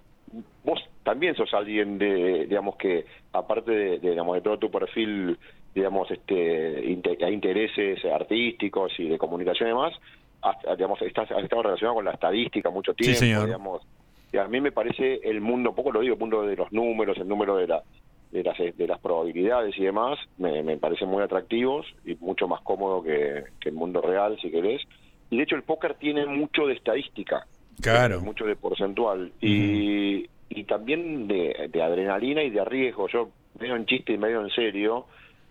vos 0.64 0.80
también 1.04 1.36
sos 1.36 1.52
alguien 1.54 1.98
de, 1.98 2.46
digamos 2.46 2.76
que, 2.76 3.04
aparte 3.32 3.70
de, 3.70 3.98
digamos, 3.98 4.34
de 4.36 4.40
todo 4.40 4.58
tu 4.58 4.70
perfil, 4.70 5.38
digamos, 5.74 6.10
este, 6.10 6.98
hay 7.20 7.32
intereses 7.32 8.04
artísticos 8.04 8.92
y 8.98 9.08
de 9.08 9.18
comunicación 9.18 9.68
y 9.68 9.72
demás, 9.72 9.92
digamos, 10.76 11.00
estás, 11.02 11.30
has 11.30 11.42
estado 11.42 11.62
relacionado 11.62 11.96
con 11.96 12.04
la 12.04 12.12
estadística 12.12 12.70
mucho 12.70 12.94
tiempo, 12.94 13.44
digamos. 13.44 13.82
Y 14.32 14.36
a 14.36 14.46
mí 14.48 14.60
me 14.60 14.72
parece 14.72 15.20
el 15.22 15.40
mundo, 15.40 15.70
un 15.70 15.76
poco 15.76 15.92
lo 15.92 16.00
digo, 16.00 16.14
el 16.14 16.20
mundo 16.20 16.42
de 16.42 16.56
los 16.56 16.72
números, 16.72 17.16
el 17.18 17.28
número 17.28 17.56
de 17.56 17.66
la 17.68 17.82
de 18.32 18.42
las, 18.42 18.58
de 18.58 18.86
las 18.88 18.98
probabilidades 18.98 19.78
y 19.78 19.84
demás, 19.84 20.18
me, 20.38 20.60
me 20.64 20.76
parecen 20.76 21.08
muy 21.08 21.22
atractivos 21.22 21.86
y 22.04 22.16
mucho 22.16 22.48
más 22.48 22.62
cómodo 22.62 23.00
que, 23.00 23.44
que 23.60 23.68
el 23.68 23.76
mundo 23.76 24.00
real, 24.00 24.36
si 24.42 24.50
querés. 24.50 24.82
Y 25.30 25.36
de 25.36 25.44
hecho 25.44 25.54
el 25.54 25.62
póker 25.62 25.94
tiene 25.94 26.26
mucho 26.26 26.66
de 26.66 26.74
estadística. 26.74 27.46
Claro. 27.80 28.20
Mucho 28.22 28.44
de 28.44 28.56
porcentual. 28.56 29.30
y, 29.40 30.28
y 30.48 30.64
también 30.64 31.26
de, 31.26 31.68
de, 31.70 31.82
adrenalina 31.82 32.42
y 32.42 32.50
de 32.50 32.64
riesgo. 32.64 33.08
Yo, 33.08 33.30
medio 33.58 33.76
en 33.76 33.86
chiste 33.86 34.12
y 34.12 34.18
medio 34.18 34.40
en 34.40 34.50
serio, 34.50 35.06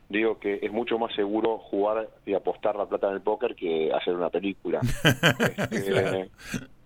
digo 0.10 0.39
que 0.39 0.60
es 0.62 0.72
mucho 0.72 0.98
más 0.98 1.13
seguro 1.16 1.58
jugar 1.58 2.08
y 2.26 2.34
apostar 2.34 2.76
la 2.76 2.86
plata 2.86 3.10
en 3.10 3.16
el 3.16 3.22
póker 3.22 3.56
que 3.56 3.92
hacer 3.94 4.13
una 4.13 4.30
película. 4.30 4.80
este, 5.72 6.30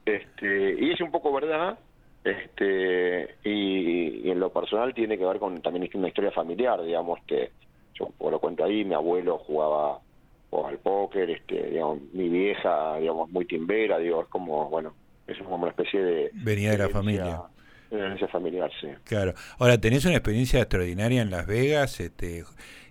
este, 0.05 0.75
y 0.79 0.91
es 0.91 1.01
un 1.01 1.11
poco 1.11 1.33
verdad, 1.33 1.77
este 2.23 3.35
y, 3.43 4.29
en 4.29 4.39
lo 4.39 4.49
personal 4.51 4.93
tiene 4.93 5.17
que 5.17 5.25
ver 5.25 5.39
con 5.39 5.61
también 5.61 5.89
una 5.93 6.07
historia 6.07 6.31
familiar, 6.31 6.81
digamos, 6.83 7.19
que 7.25 7.51
yo 7.93 8.09
lo 8.19 8.39
cuento 8.39 8.63
ahí, 8.63 8.85
mi 8.85 8.93
abuelo 8.93 9.37
jugaba, 9.39 9.99
al 10.65 10.77
póker, 10.79 11.29
este, 11.29 11.71
digamos, 11.71 12.01
mi 12.13 12.29
vieja, 12.29 12.97
digamos, 12.97 13.29
muy 13.29 13.45
timbera, 13.45 13.99
digo, 13.99 14.21
es 14.21 14.27
como, 14.27 14.69
bueno, 14.69 14.93
es 15.27 15.37
como 15.39 15.55
una 15.55 15.69
especie 15.69 16.01
de... 16.01 16.31
Venía 16.33 16.71
de 16.71 16.77
la 16.77 16.89
familia 16.89 17.41
herencia 17.91 18.27
familiar, 18.27 18.69
sí. 18.81 18.87
Claro. 19.03 19.33
Ahora, 19.59 19.79
tenés 19.79 20.05
una 20.05 20.15
experiencia 20.15 20.59
extraordinaria 20.59 21.21
en 21.21 21.31
Las 21.31 21.47
Vegas. 21.47 21.99
Este, 21.99 22.43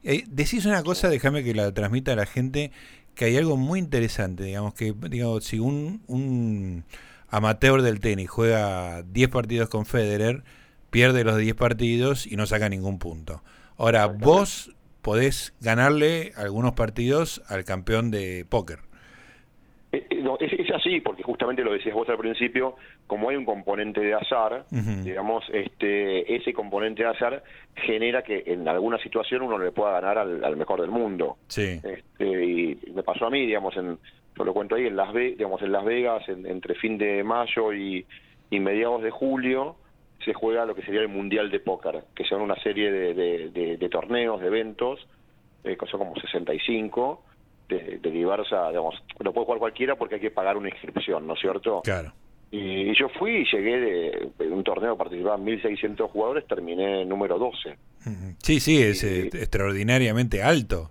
eh, 0.02 0.24
decís 0.28 0.64
una 0.66 0.82
cosa, 0.82 1.08
déjame 1.08 1.44
que 1.44 1.54
la 1.54 1.72
transmita 1.72 2.12
a 2.12 2.16
la 2.16 2.26
gente, 2.26 2.70
que 3.14 3.26
hay 3.26 3.36
algo 3.36 3.56
muy 3.56 3.78
interesante, 3.78 4.44
digamos, 4.44 4.74
que 4.74 4.94
digamos, 5.10 5.44
si 5.44 5.58
un, 5.58 6.02
un 6.06 6.84
amateur 7.28 7.82
del 7.82 8.00
tenis 8.00 8.28
juega 8.30 9.02
10 9.02 9.28
partidos 9.30 9.68
con 9.68 9.86
Federer, 9.86 10.44
pierde 10.90 11.24
los 11.24 11.38
10 11.38 11.54
partidos 11.54 12.26
y 12.26 12.36
no 12.36 12.46
saca 12.46 12.68
ningún 12.68 12.98
punto. 12.98 13.42
Ahora, 13.76 14.06
vos 14.06 14.74
podés 15.02 15.54
ganarle 15.60 16.32
algunos 16.36 16.72
partidos 16.72 17.42
al 17.48 17.64
campeón 17.64 18.10
de 18.10 18.46
póker. 18.48 18.80
Eh, 19.92 20.06
eh, 20.10 20.20
no, 20.22 20.36
es, 20.40 20.52
así, 20.74 21.00
porque 21.00 21.22
justamente 21.22 21.62
lo 21.62 21.72
decías 21.72 21.94
vos 21.94 22.08
al 22.08 22.18
principio, 22.18 22.76
como 23.06 23.30
hay 23.30 23.36
un 23.36 23.44
componente 23.44 24.00
de 24.00 24.14
azar, 24.14 24.66
digamos, 24.70 25.44
este, 25.52 26.34
ese 26.34 26.52
componente 26.52 27.02
de 27.02 27.08
azar 27.08 27.42
genera 27.74 28.22
que 28.22 28.42
en 28.46 28.66
alguna 28.66 28.98
situación 28.98 29.42
uno 29.42 29.58
le 29.58 29.70
pueda 29.70 30.00
ganar 30.00 30.18
al, 30.18 30.56
mejor 30.56 30.80
del 30.80 30.90
mundo. 30.90 31.36
Sí. 31.48 31.80
Este, 31.82 32.44
y 32.44 32.78
me 32.94 33.02
pasó 33.02 33.26
a 33.26 33.30
mí, 33.30 33.46
digamos, 33.46 33.76
en, 33.76 33.98
yo 34.36 34.44
lo 34.44 34.52
cuento 34.52 34.74
ahí, 34.74 34.86
en 34.86 34.96
Las, 34.96 35.12
digamos, 35.14 35.62
en 35.62 35.72
Las 35.72 35.84
Vegas, 35.84 36.28
entre 36.28 36.74
fin 36.74 36.98
de 36.98 37.24
mayo 37.24 37.72
y, 37.72 38.04
mediados 38.50 39.02
de 39.02 39.10
julio, 39.10 39.76
se 40.24 40.34
juega 40.34 40.64
lo 40.64 40.74
que 40.74 40.82
sería 40.82 41.00
el 41.00 41.08
Mundial 41.08 41.50
de 41.50 41.60
Póker, 41.60 42.04
que 42.14 42.24
son 42.24 42.40
una 42.40 42.56
serie 42.56 42.90
de, 42.90 43.88
torneos, 43.90 44.40
de 44.40 44.46
eventos, 44.46 45.06
eh, 45.64 45.76
que 45.76 45.86
son 45.86 46.00
como 46.00 46.16
65, 46.16 47.22
de, 47.68 47.98
de 47.98 48.10
diversa, 48.10 48.68
digamos, 48.68 48.94
lo 49.18 49.32
puede 49.32 49.46
jugar 49.46 49.58
cualquiera 49.58 49.96
porque 49.96 50.16
hay 50.16 50.20
que 50.20 50.30
pagar 50.30 50.56
una 50.56 50.68
inscripción, 50.68 51.26
¿no 51.26 51.34
es 51.34 51.40
cierto? 51.40 51.82
Claro. 51.82 52.12
Y, 52.50 52.94
yo 52.94 53.08
fui 53.08 53.38
y 53.38 53.44
llegué 53.44 54.30
de, 54.38 54.46
un 54.48 54.62
torneo, 54.62 54.96
participaban 54.96 55.44
1.600 55.44 56.08
jugadores, 56.08 56.46
terminé 56.46 57.04
número 57.04 57.38
12. 57.38 57.76
Sí, 58.38 58.60
sí, 58.60 58.80
es 58.82 59.02
extraordinariamente 59.02 60.42
alto. 60.42 60.90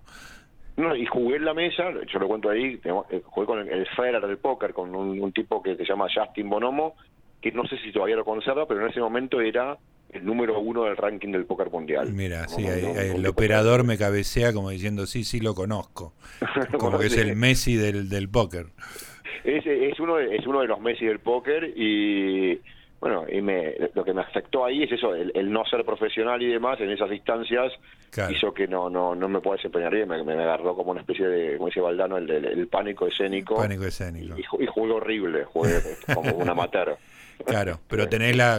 No, 0.76 0.94
y 0.94 1.06
jugué 1.06 1.36
en 1.36 1.46
la 1.46 1.54
mesa, 1.54 1.84
yo 2.12 2.18
lo 2.18 2.28
cuento 2.28 2.50
ahí, 2.50 2.78
eh, 2.84 3.22
jugué 3.24 3.46
con 3.46 3.60
el, 3.60 3.68
el 3.68 3.86
Federer 3.96 4.26
del 4.26 4.36
póker, 4.36 4.74
con 4.74 4.94
un, 4.94 5.32
tipo 5.32 5.62
que 5.62 5.74
se 5.74 5.86
llama 5.86 6.08
Justin 6.14 6.50
Bonomo, 6.50 6.94
que 7.40 7.50
no 7.52 7.66
sé 7.66 7.78
si 7.78 7.92
todavía 7.92 8.16
lo 8.16 8.26
conserva, 8.26 8.66
pero 8.66 8.82
en 8.82 8.90
ese 8.90 9.00
momento 9.00 9.40
era 9.40 9.78
el 10.16 10.24
número 10.24 10.58
uno 10.58 10.84
del 10.84 10.96
ranking 10.96 11.32
del 11.32 11.44
póker 11.44 11.70
mundial. 11.70 12.12
Mira, 12.12 12.48
sí, 12.48 12.64
el 12.66 13.26
operador 13.26 13.84
me 13.84 13.96
cabecea 13.98 14.52
como 14.52 14.70
diciendo, 14.70 15.06
sí, 15.06 15.24
sí 15.24 15.40
lo 15.40 15.54
conozco. 15.54 16.14
Como 16.78 16.98
que 16.98 17.06
es 17.06 17.16
el 17.16 17.36
Messi 17.36 17.76
del, 17.76 18.08
del 18.08 18.28
póker. 18.28 18.66
Es, 19.44 19.64
es, 19.66 19.98
uno 20.00 20.16
de, 20.16 20.36
es 20.36 20.46
uno 20.46 20.60
de 20.60 20.66
los 20.66 20.80
Messi 20.80 21.06
del 21.06 21.20
póker 21.20 21.72
y 21.76 22.60
bueno, 23.00 23.24
y 23.30 23.40
me, 23.40 23.74
lo 23.94 24.04
que 24.04 24.12
me 24.12 24.22
afectó 24.22 24.64
ahí 24.64 24.82
es 24.82 24.92
eso, 24.92 25.14
el, 25.14 25.52
no 25.52 25.64
ser 25.66 25.84
profesional 25.84 26.42
y 26.42 26.46
demás 26.46 26.80
en 26.80 26.90
esas 26.90 27.12
instancias 27.12 27.72
hizo 28.30 28.54
que 28.54 28.66
no 28.66 28.88
no 28.88 29.14
no 29.14 29.28
me 29.28 29.40
pueda 29.40 29.56
desempeñar 29.56 29.94
bien, 29.94 30.08
me, 30.08 30.24
me, 30.24 30.32
agarró 30.32 30.74
como 30.74 30.92
una 30.92 31.02
especie 31.02 31.28
de, 31.28 31.56
como 31.56 31.66
dice 31.66 31.80
Valdano, 31.80 32.16
el, 32.16 32.30
el, 32.30 32.66
pánico 32.68 33.06
escénico. 33.06 33.56
Pánico 33.56 33.84
escénico. 33.84 34.34
Y, 34.38 34.64
y 34.64 34.66
jugué 34.66 34.92
horrible, 34.92 35.44
jugué 35.44 35.74
como 36.14 36.32
un 36.32 36.48
amateur. 36.48 36.96
Claro, 37.44 37.80
pero 37.88 38.08
tenés 38.08 38.36
la... 38.36 38.58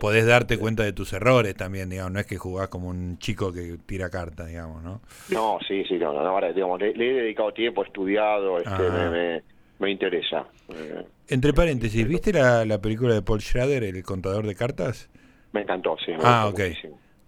podés 0.00 0.26
darte 0.26 0.58
cuenta 0.58 0.84
de 0.84 0.92
tus 0.92 1.12
errores 1.12 1.54
también, 1.54 1.90
digamos, 1.90 2.12
no 2.12 2.20
es 2.20 2.26
que 2.26 2.36
jugás 2.36 2.68
como 2.68 2.88
un 2.88 3.18
chico 3.18 3.52
que 3.52 3.78
tira 3.86 4.10
cartas, 4.10 4.48
digamos, 4.48 4.82
¿no? 4.82 5.00
No, 5.30 5.58
sí, 5.66 5.84
sí, 5.84 5.94
no, 5.94 6.12
no 6.12 6.20
ahora, 6.20 6.52
digamos, 6.52 6.80
le, 6.80 6.90
he 6.90 7.14
dedicado 7.14 7.52
tiempo, 7.52 7.82
he 7.82 7.86
estudiado, 7.86 8.58
este, 8.58 8.70
ah. 8.70 9.10
me, 9.10 9.42
me, 9.78 9.90
interesa. 9.90 10.46
Eh, 10.68 11.04
Entre 11.28 11.52
paréntesis, 11.52 12.06
¿viste 12.06 12.32
la, 12.32 12.64
la 12.64 12.80
película 12.80 13.14
de 13.14 13.22
Paul 13.22 13.40
Schrader, 13.40 13.82
El 13.82 14.02
contador 14.04 14.46
de 14.46 14.54
cartas? 14.54 15.10
Me 15.52 15.62
encantó, 15.62 15.96
sí. 16.04 16.12
Me 16.12 16.18
ah, 16.22 16.48
ok. 16.48 16.60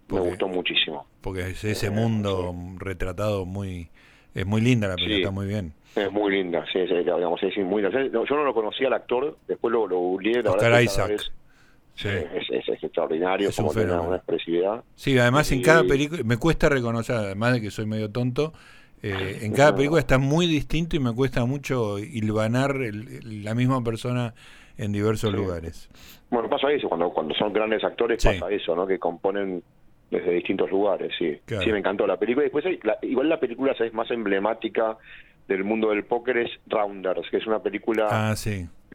me 0.09 0.21
gustó 0.21 0.49
muchísimo. 0.49 1.07
Porque 1.21 1.51
es 1.51 1.65
ese 1.65 1.91
mundo 1.91 2.55
retratado 2.79 3.47
muy... 3.47 3.91
Es 4.37 4.47
muy 4.47 4.61
linda 4.61 4.87
la 4.87 4.97
película, 4.97 5.31
muy 5.31 5.47
bien. 5.47 5.73
Es 5.95 6.13
muy 6.13 6.31
linda, 6.31 6.63
sí, 6.71 6.81
digamos, 6.81 7.43
es 7.43 7.57
muy 7.57 7.81
linda. 7.81 8.03
Yo 8.13 8.37
no 8.37 8.45
lo 8.45 8.53
conocía 8.53 8.89
al 8.89 8.93
actor, 8.93 9.39
después 9.49 9.73
lo, 9.73 9.87
lo 9.87 9.97
googleé, 9.97 10.43
la 10.43 10.53
verdad 10.53 10.81
Isaac. 10.81 11.13
Es, 11.13 11.33
sí. 11.95 12.09
es, 12.09 12.83
extraordinario, 12.83 13.49
es 13.49 13.57
como 13.57 13.73
tiene 13.73 13.95
una, 13.95 14.17
expresividad. 14.17 14.85
Sí, 14.95 15.19
además 15.19 15.51
en 15.53 15.63
cada 15.63 15.85
película, 15.85 16.23
me 16.23 16.37
cuesta 16.37 16.69
reconocer, 16.69 17.17
además 17.17 17.55
de 17.55 17.63
que 17.63 17.71
soy 17.71 17.87
medio 17.87 18.11
tonto, 18.11 18.53
eh, 19.03 19.39
en 19.41 19.55
cada 19.55 19.75
película 19.75 20.01
está 20.01 20.19
muy 20.19 20.47
distinto 20.47 20.97
y 20.97 20.99
me 20.99 21.15
cuesta 21.15 21.47
mucho 21.47 21.99
hilvanar 21.99 22.77
la 22.77 23.55
misma 23.55 23.83
persona 23.83 24.35
en 24.77 24.93
diversos 24.93 25.33
lugares. 25.33 25.89
Bueno, 26.29 26.51
pasa 26.51 26.71
eso, 26.71 26.91
cuando, 26.91 27.09
cuando 27.09 27.35
son 27.35 27.55
grandes 27.55 27.83
actores 27.83 28.23
pasa 28.23 28.51
eso, 28.51 28.77
¿no? 28.77 28.87
Que 28.87 28.99
componen 28.99 29.63
desde 30.11 30.31
distintos 30.33 30.71
lugares, 30.71 31.13
sí. 31.19 31.39
Sí, 31.47 31.73
me 31.73 31.79
encantó 31.79 32.07
la 32.07 32.17
película. 32.17 32.45
Después, 32.45 32.65
igual 33.03 33.29
la 33.29 33.41
película 33.41 33.73
es 33.73 33.93
más 33.93 34.11
emblemática 34.11 34.97
del 35.49 35.65
mundo 35.65 35.91
del 35.91 36.05
póker 36.05 36.39
es 36.39 36.51
Rounders, 36.67 37.29
que 37.31 37.37
es 37.37 37.47
una 37.47 37.61
película 37.61 38.09
ah, 38.11 38.35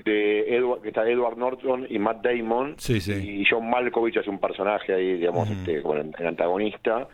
de 0.03 0.55
Edward, 0.55 0.81
que 0.81 0.89
está 0.89 1.07
Edward 1.09 1.37
Norton 1.37 1.87
y 1.89 1.99
Matt 1.99 2.23
Damon. 2.23 2.75
Y 2.87 3.43
John 3.49 3.69
Malkovich 3.69 4.17
es 4.17 4.27
un 4.27 4.39
personaje 4.39 4.93
ahí, 4.93 5.17
digamos, 5.17 5.49
este, 5.49 5.77
el, 5.77 6.27
antagonista. 6.27 7.07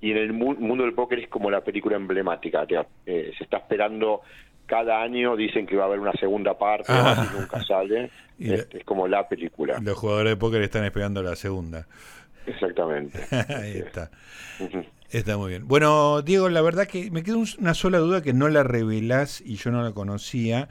Y 0.00 0.12
en 0.12 0.18
el 0.18 0.32
mundo 0.32 0.84
del 0.84 0.94
póker 0.94 1.18
es 1.18 1.28
como 1.28 1.50
la 1.50 1.60
película 1.62 1.96
emblemática. 1.96 2.66
Eh, 3.04 3.32
se 3.36 3.44
está 3.44 3.58
esperando 3.58 4.22
cada 4.66 5.02
año, 5.02 5.34
dicen 5.34 5.66
que 5.66 5.76
va 5.76 5.84
a 5.84 5.86
haber 5.86 5.98
una 5.98 6.12
segunda 6.12 6.56
parte, 6.56 6.92
ah. 6.92 7.26
y 7.30 7.38
nunca 7.38 7.62
sale. 7.64 8.10
es, 8.38 8.68
como 8.84 9.08
la 9.08 9.28
película. 9.28 9.78
Los 9.82 9.98
jugadores 9.98 10.32
de 10.32 10.36
póker 10.36 10.62
están 10.62 10.84
esperando 10.84 11.22
la 11.22 11.34
segunda. 11.34 11.86
Exactamente. 12.48 13.18
ahí 13.30 13.78
está. 13.78 14.10
Está 15.10 15.36
muy 15.36 15.50
bien. 15.50 15.68
Bueno, 15.68 16.22
Diego, 16.22 16.48
la 16.48 16.60
verdad 16.60 16.86
que 16.86 17.10
me 17.10 17.22
quedó 17.22 17.42
una 17.58 17.74
sola 17.74 17.98
duda 17.98 18.22
que 18.22 18.32
no 18.32 18.48
la 18.48 18.62
revelás 18.62 19.40
y 19.40 19.56
yo 19.56 19.70
no 19.70 19.82
la 19.82 19.92
conocía 19.92 20.68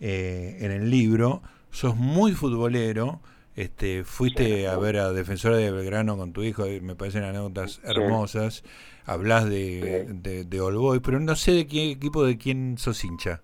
eh, 0.00 0.58
en 0.60 0.70
el 0.70 0.90
libro. 0.90 1.42
Sos 1.70 1.96
muy 1.96 2.32
futbolero. 2.32 3.20
Este, 3.56 4.04
fuiste 4.04 4.68
a 4.68 4.76
ver 4.76 4.96
a 4.96 5.12
Defensora 5.12 5.56
de 5.56 5.70
Belgrano 5.70 6.16
con 6.16 6.32
tu 6.32 6.42
hijo, 6.42 6.64
me 6.80 6.94
parecen 6.94 7.24
anécdotas 7.24 7.80
hermosas. 7.84 8.62
Hablas 9.04 9.50
de, 9.50 10.06
de, 10.48 10.60
All 10.60 10.76
Boy, 10.76 11.00
pero 11.00 11.18
no 11.18 11.34
sé 11.34 11.52
de 11.52 11.66
qué 11.66 11.90
equipo 11.90 12.24
de 12.24 12.38
quién 12.38 12.78
sos 12.78 13.04
hincha. 13.04 13.42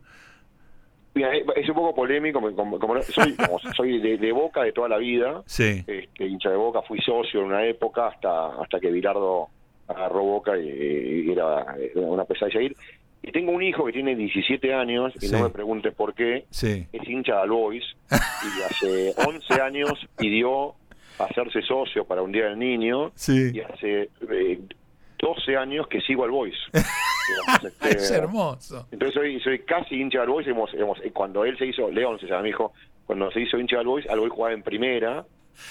Es 1.57 1.69
un 1.69 1.75
poco 1.75 1.95
polémico, 1.95 2.41
como, 2.57 3.03
soy, 3.03 3.35
soy 3.77 3.99
de, 4.17 4.33
Boca 4.33 4.63
de 4.63 4.73
toda 4.73 4.89
la 4.89 4.99
vida, 4.99 5.43
sí. 5.47 5.83
este, 5.87 6.27
hincha 6.27 6.51
de 6.51 6.57
Boca, 6.57 6.83
fui 6.83 7.01
socio 7.01 7.41
en 7.41 7.47
una 7.47 7.65
época 7.65 8.09
hasta 8.09 8.61
hasta 8.61 8.79
que 8.81 8.91
Bilardo 8.91 9.49
agarró 9.89 10.23
Boca 10.23 10.59
y, 10.59 11.31
era, 11.31 11.65
una 11.95 12.25
pesadilla 12.25 12.61
ir. 12.63 12.77
Y 13.23 13.33
tengo 13.33 13.53
un 13.53 13.63
hijo 13.63 13.85
que 13.85 13.93
tiene 13.93 14.15
17 14.15 14.73
años, 14.75 15.13
y 15.17 15.27
Sí. 15.27 15.33
no 15.33 15.43
me 15.45 15.51
preguntes 15.51 15.93
por 15.95 16.15
qué, 16.15 16.45
Sí. 16.51 16.87
es 16.93 17.09
hincha 17.09 17.35
de 17.35 17.39
All 17.41 17.51
Boys, 17.51 17.85
y 18.11 18.63
hace 18.63 19.15
11 19.27 19.61
años 19.61 19.93
pidió 20.17 20.75
hacerse 21.19 21.63
socio 21.63 22.05
para 22.05 22.23
un 22.23 22.31
Día 22.31 22.45
del 22.47 22.59
Niño, 22.59 23.11
Sí. 23.15 23.51
y 23.55 23.61
hace 23.61 24.11
eh, 24.31 24.61
12 25.19 25.57
años 25.57 25.89
que 25.89 26.01
sigo 26.03 26.25
al 26.25 26.31
Boys. 26.31 26.57
Este, 27.83 27.89
es 27.99 28.11
hermoso. 28.11 28.87
entonces 28.91 29.15
soy, 29.15 29.41
soy 29.41 29.59
casi 29.61 29.97
hincha 30.01 30.21
del 30.21 30.29
Boys. 30.31 30.47
Hemos, 30.47 30.73
hemos- 30.75 31.01
eh, 31.05 31.11
cuando 31.13 31.45
él 31.45 31.57
se 31.59 31.67
hizo, 31.67 31.91
León 31.91 32.19
se 32.21 32.27
llama 32.27 32.43
mi 32.43 32.51
hijo, 32.51 32.73
cuando 33.07 33.31
se 33.31 33.41
hizo 33.41 33.59
hincha 33.59 33.79
del 33.79 33.87
Boys, 33.87 34.07
al 34.09 34.21
Boys 34.21 34.33
jugaba 34.33 34.55
en 34.55 34.63
primera 34.63 35.25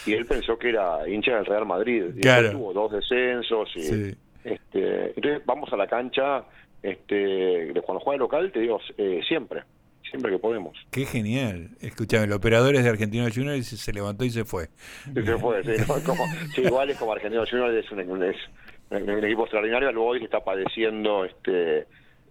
y 0.06 0.14
él 0.14 0.26
pensó 0.26 0.58
que 0.58 0.70
era 0.70 1.08
hincha 1.08 1.36
del 1.36 1.46
Real 1.46 1.66
Madrid. 1.66 2.06
Y 2.16 2.22
Claro. 2.22 2.52
tuvo 2.52 2.74
dos 2.74 2.92
descensos. 2.92 3.70
Y, 3.76 3.82
Sí. 3.84 4.16
este, 4.44 5.08
entonces 5.16 5.42
vamos 5.46 5.72
a 5.74 5.78
la 5.78 5.88
cancha, 5.88 6.44
este, 6.82 7.72
cuando 7.86 8.04
juega 8.04 8.20
local, 8.20 8.52
te 8.52 8.60
digo, 8.60 8.80
eh, 8.98 9.22
siempre, 9.28 9.64
siempre 10.10 10.32
que 10.32 10.40
podemos. 10.40 10.78
Qué 10.92 11.06
genial. 11.06 11.70
Escúchame, 11.82 12.26
el 12.26 12.32
operador 12.34 12.76
es 12.76 12.84
de 12.84 12.90
Argentino 12.90 13.26
Junior 13.34 13.56
y 13.56 13.64
se, 13.64 13.92
levantó 13.94 14.24
y 14.24 14.30
se 14.30 14.46
fue. 14.46 14.70
Se 15.14 15.38
fue, 15.38 15.64
sí, 15.64 15.84
¿no? 15.88 15.96
Como- 16.04 16.26
sí, 16.56 16.62
igual 16.62 16.90
es 16.90 16.98
como 16.98 17.12
Argentino 17.14 17.44
Junior, 17.50 17.74
es 17.76 17.92
un, 17.92 18.00
un- 18.10 18.24
es 18.24 18.36
un- 18.90 19.24
equipo 19.26 19.44
extraordinario, 19.44 19.90
el 19.90 19.98
Boys 19.98 20.24
está 20.24 20.44
padeciendo 20.44 21.26
este 21.26 21.88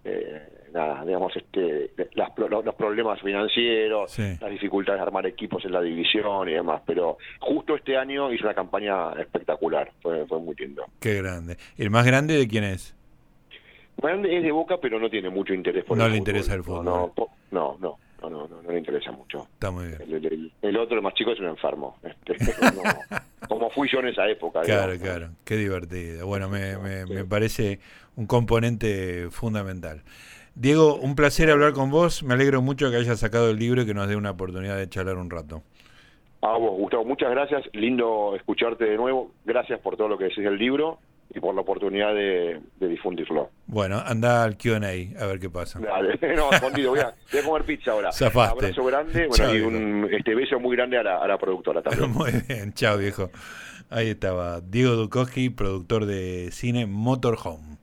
eh, 0.07 0.41
nada, 0.71 1.03
digamos, 1.03 1.35
este, 1.35 1.91
las 2.13 2.29
los, 2.37 2.63
los 2.63 2.75
problemas 2.75 3.19
financieros, 3.21 4.11
Sí. 4.11 4.37
las 4.39 4.51
dificultades 4.51 4.99
de 4.99 5.07
armar 5.07 5.25
equipos 5.25 5.65
en 5.65 5.71
la 5.71 5.81
división 5.81 6.47
y 6.47 6.53
demás, 6.53 6.81
pero 6.85 7.17
justo 7.39 7.75
este 7.75 7.97
año 7.97 8.31
hizo 8.31 8.43
una 8.43 8.53
campaña 8.53 9.13
espectacular, 9.13 9.91
fue, 10.01 10.25
fue 10.27 10.39
muy 10.39 10.53
lindo. 10.55 10.85
Qué 10.99 11.15
grande. 11.15 11.57
¿El 11.77 11.89
más 11.89 12.05
grande 12.05 12.35
de 12.37 12.47
quién 12.47 12.65
es? 12.65 12.95
Bueno, 13.97 14.27
es 14.27 14.43
de 14.43 14.51
Boca, 14.51 14.77
pero 14.81 14.99
no 14.99 15.09
tiene 15.09 15.29
mucho 15.29 15.53
interés 15.53 15.85
por 15.85 15.97
No 15.97 16.05
el 16.05 16.11
le 16.11 16.17
fútbol. 16.17 16.27
interesa 16.29 16.53
el 16.53 16.63
fútbol. 16.63 16.85
No, 16.85 17.13
no, 17.51 17.77
no, 17.79 17.97
no, 18.21 18.29
no, 18.29 18.47
no, 18.47 18.61
no 18.61 18.71
le 18.71 18.77
interesa 18.79 19.11
mucho. 19.11 19.47
Está 19.53 19.71
muy 19.71 19.87
bien. 19.87 20.01
El, 20.01 20.25
el- 20.25 20.51
el 20.61 20.77
otro, 20.77 20.95
el 20.97 21.01
más 21.03 21.13
chico, 21.13 21.31
es 21.31 21.39
un 21.39 21.47
enfermo. 21.47 21.97
Este, 22.03 22.35
no, 22.75 23.47
como 23.47 23.69
fui 23.69 23.87
yo 23.91 23.99
en 23.99 24.07
esa 24.07 24.27
época. 24.27 24.61
Claro, 24.61 24.93
digamos. 24.93 25.17
claro. 25.17 25.33
Qué 25.43 25.57
divertido. 25.57 26.25
Bueno, 26.27 26.49
me, 26.49 26.77
me, 26.77 27.05
Sí. 27.05 27.13
me 27.13 27.25
parece 27.25 27.79
un 28.15 28.25
componente 28.27 29.27
fundamental. 29.31 30.01
Diego, 30.55 30.95
un 30.95 31.15
placer 31.15 31.51
hablar 31.51 31.73
con 31.73 31.91
vos. 31.91 32.23
Me 32.23 32.33
alegro 32.33 32.61
mucho 32.61 32.89
que 32.89 32.97
hayas 32.97 33.19
sacado 33.19 33.49
el 33.49 33.57
libro 33.57 33.81
y 33.81 33.85
que 33.85 33.93
nos 33.93 34.07
dé 34.07 34.15
una 34.15 34.31
oportunidad 34.31 34.77
de 34.77 34.87
charlar 34.89 35.17
un 35.17 35.29
rato. 35.29 35.63
A 36.41 36.57
vos, 36.57 36.77
Gustavo, 36.77 37.03
muchas 37.05 37.29
gracias. 37.31 37.63
Lindo 37.73 38.35
escucharte 38.35 38.85
de 38.85 38.95
nuevo. 38.97 39.31
Gracias 39.45 39.79
por 39.81 39.97
todo 39.97 40.07
lo 40.07 40.17
que 40.17 40.25
decís 40.25 40.43
del 40.43 40.57
libro 40.57 40.99
y 41.33 41.39
por 41.39 41.53
la 41.53 41.61
oportunidad 41.61 42.13
de, 42.13 42.61
de 42.79 42.87
difundirlo. 42.87 43.49
Bueno, 43.67 44.01
anda 44.05 44.43
al 44.43 44.57
QA 44.57 44.77
a 44.77 45.25
ver 45.25 45.39
qué 45.39 45.49
pasa. 45.49 45.79
Dale, 45.79 46.17
no, 46.35 46.51
escondido. 46.51 46.91
Voy 46.91 46.99
a, 46.99 47.13
voy 47.31 47.41
a 47.41 47.43
comer 47.43 47.63
pizza 47.63 47.91
ahora. 47.91 48.11
Zafaste. 48.11 48.65
Abrazo 48.65 48.83
grande 48.85 49.27
bueno, 49.27 49.55
y 49.55 49.61
un 49.61 50.07
este, 50.11 50.35
beso 50.35 50.59
muy 50.59 50.75
grande 50.75 50.97
a 50.97 51.03
la, 51.03 51.17
a 51.17 51.27
la 51.27 51.37
productora 51.37 51.81
también. 51.83 52.11
Muy 52.11 52.31
bien, 52.47 52.73
chao 52.73 52.97
viejo. 52.97 53.31
Ahí 53.89 54.09
estaba 54.09 54.61
Diego 54.61 54.93
Dukowski, 54.95 55.49
productor 55.49 56.05
de 56.05 56.49
cine 56.51 56.85
Motorhome, 56.85 57.77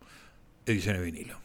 ediciones 0.67 1.03
vinilo. 1.03 1.42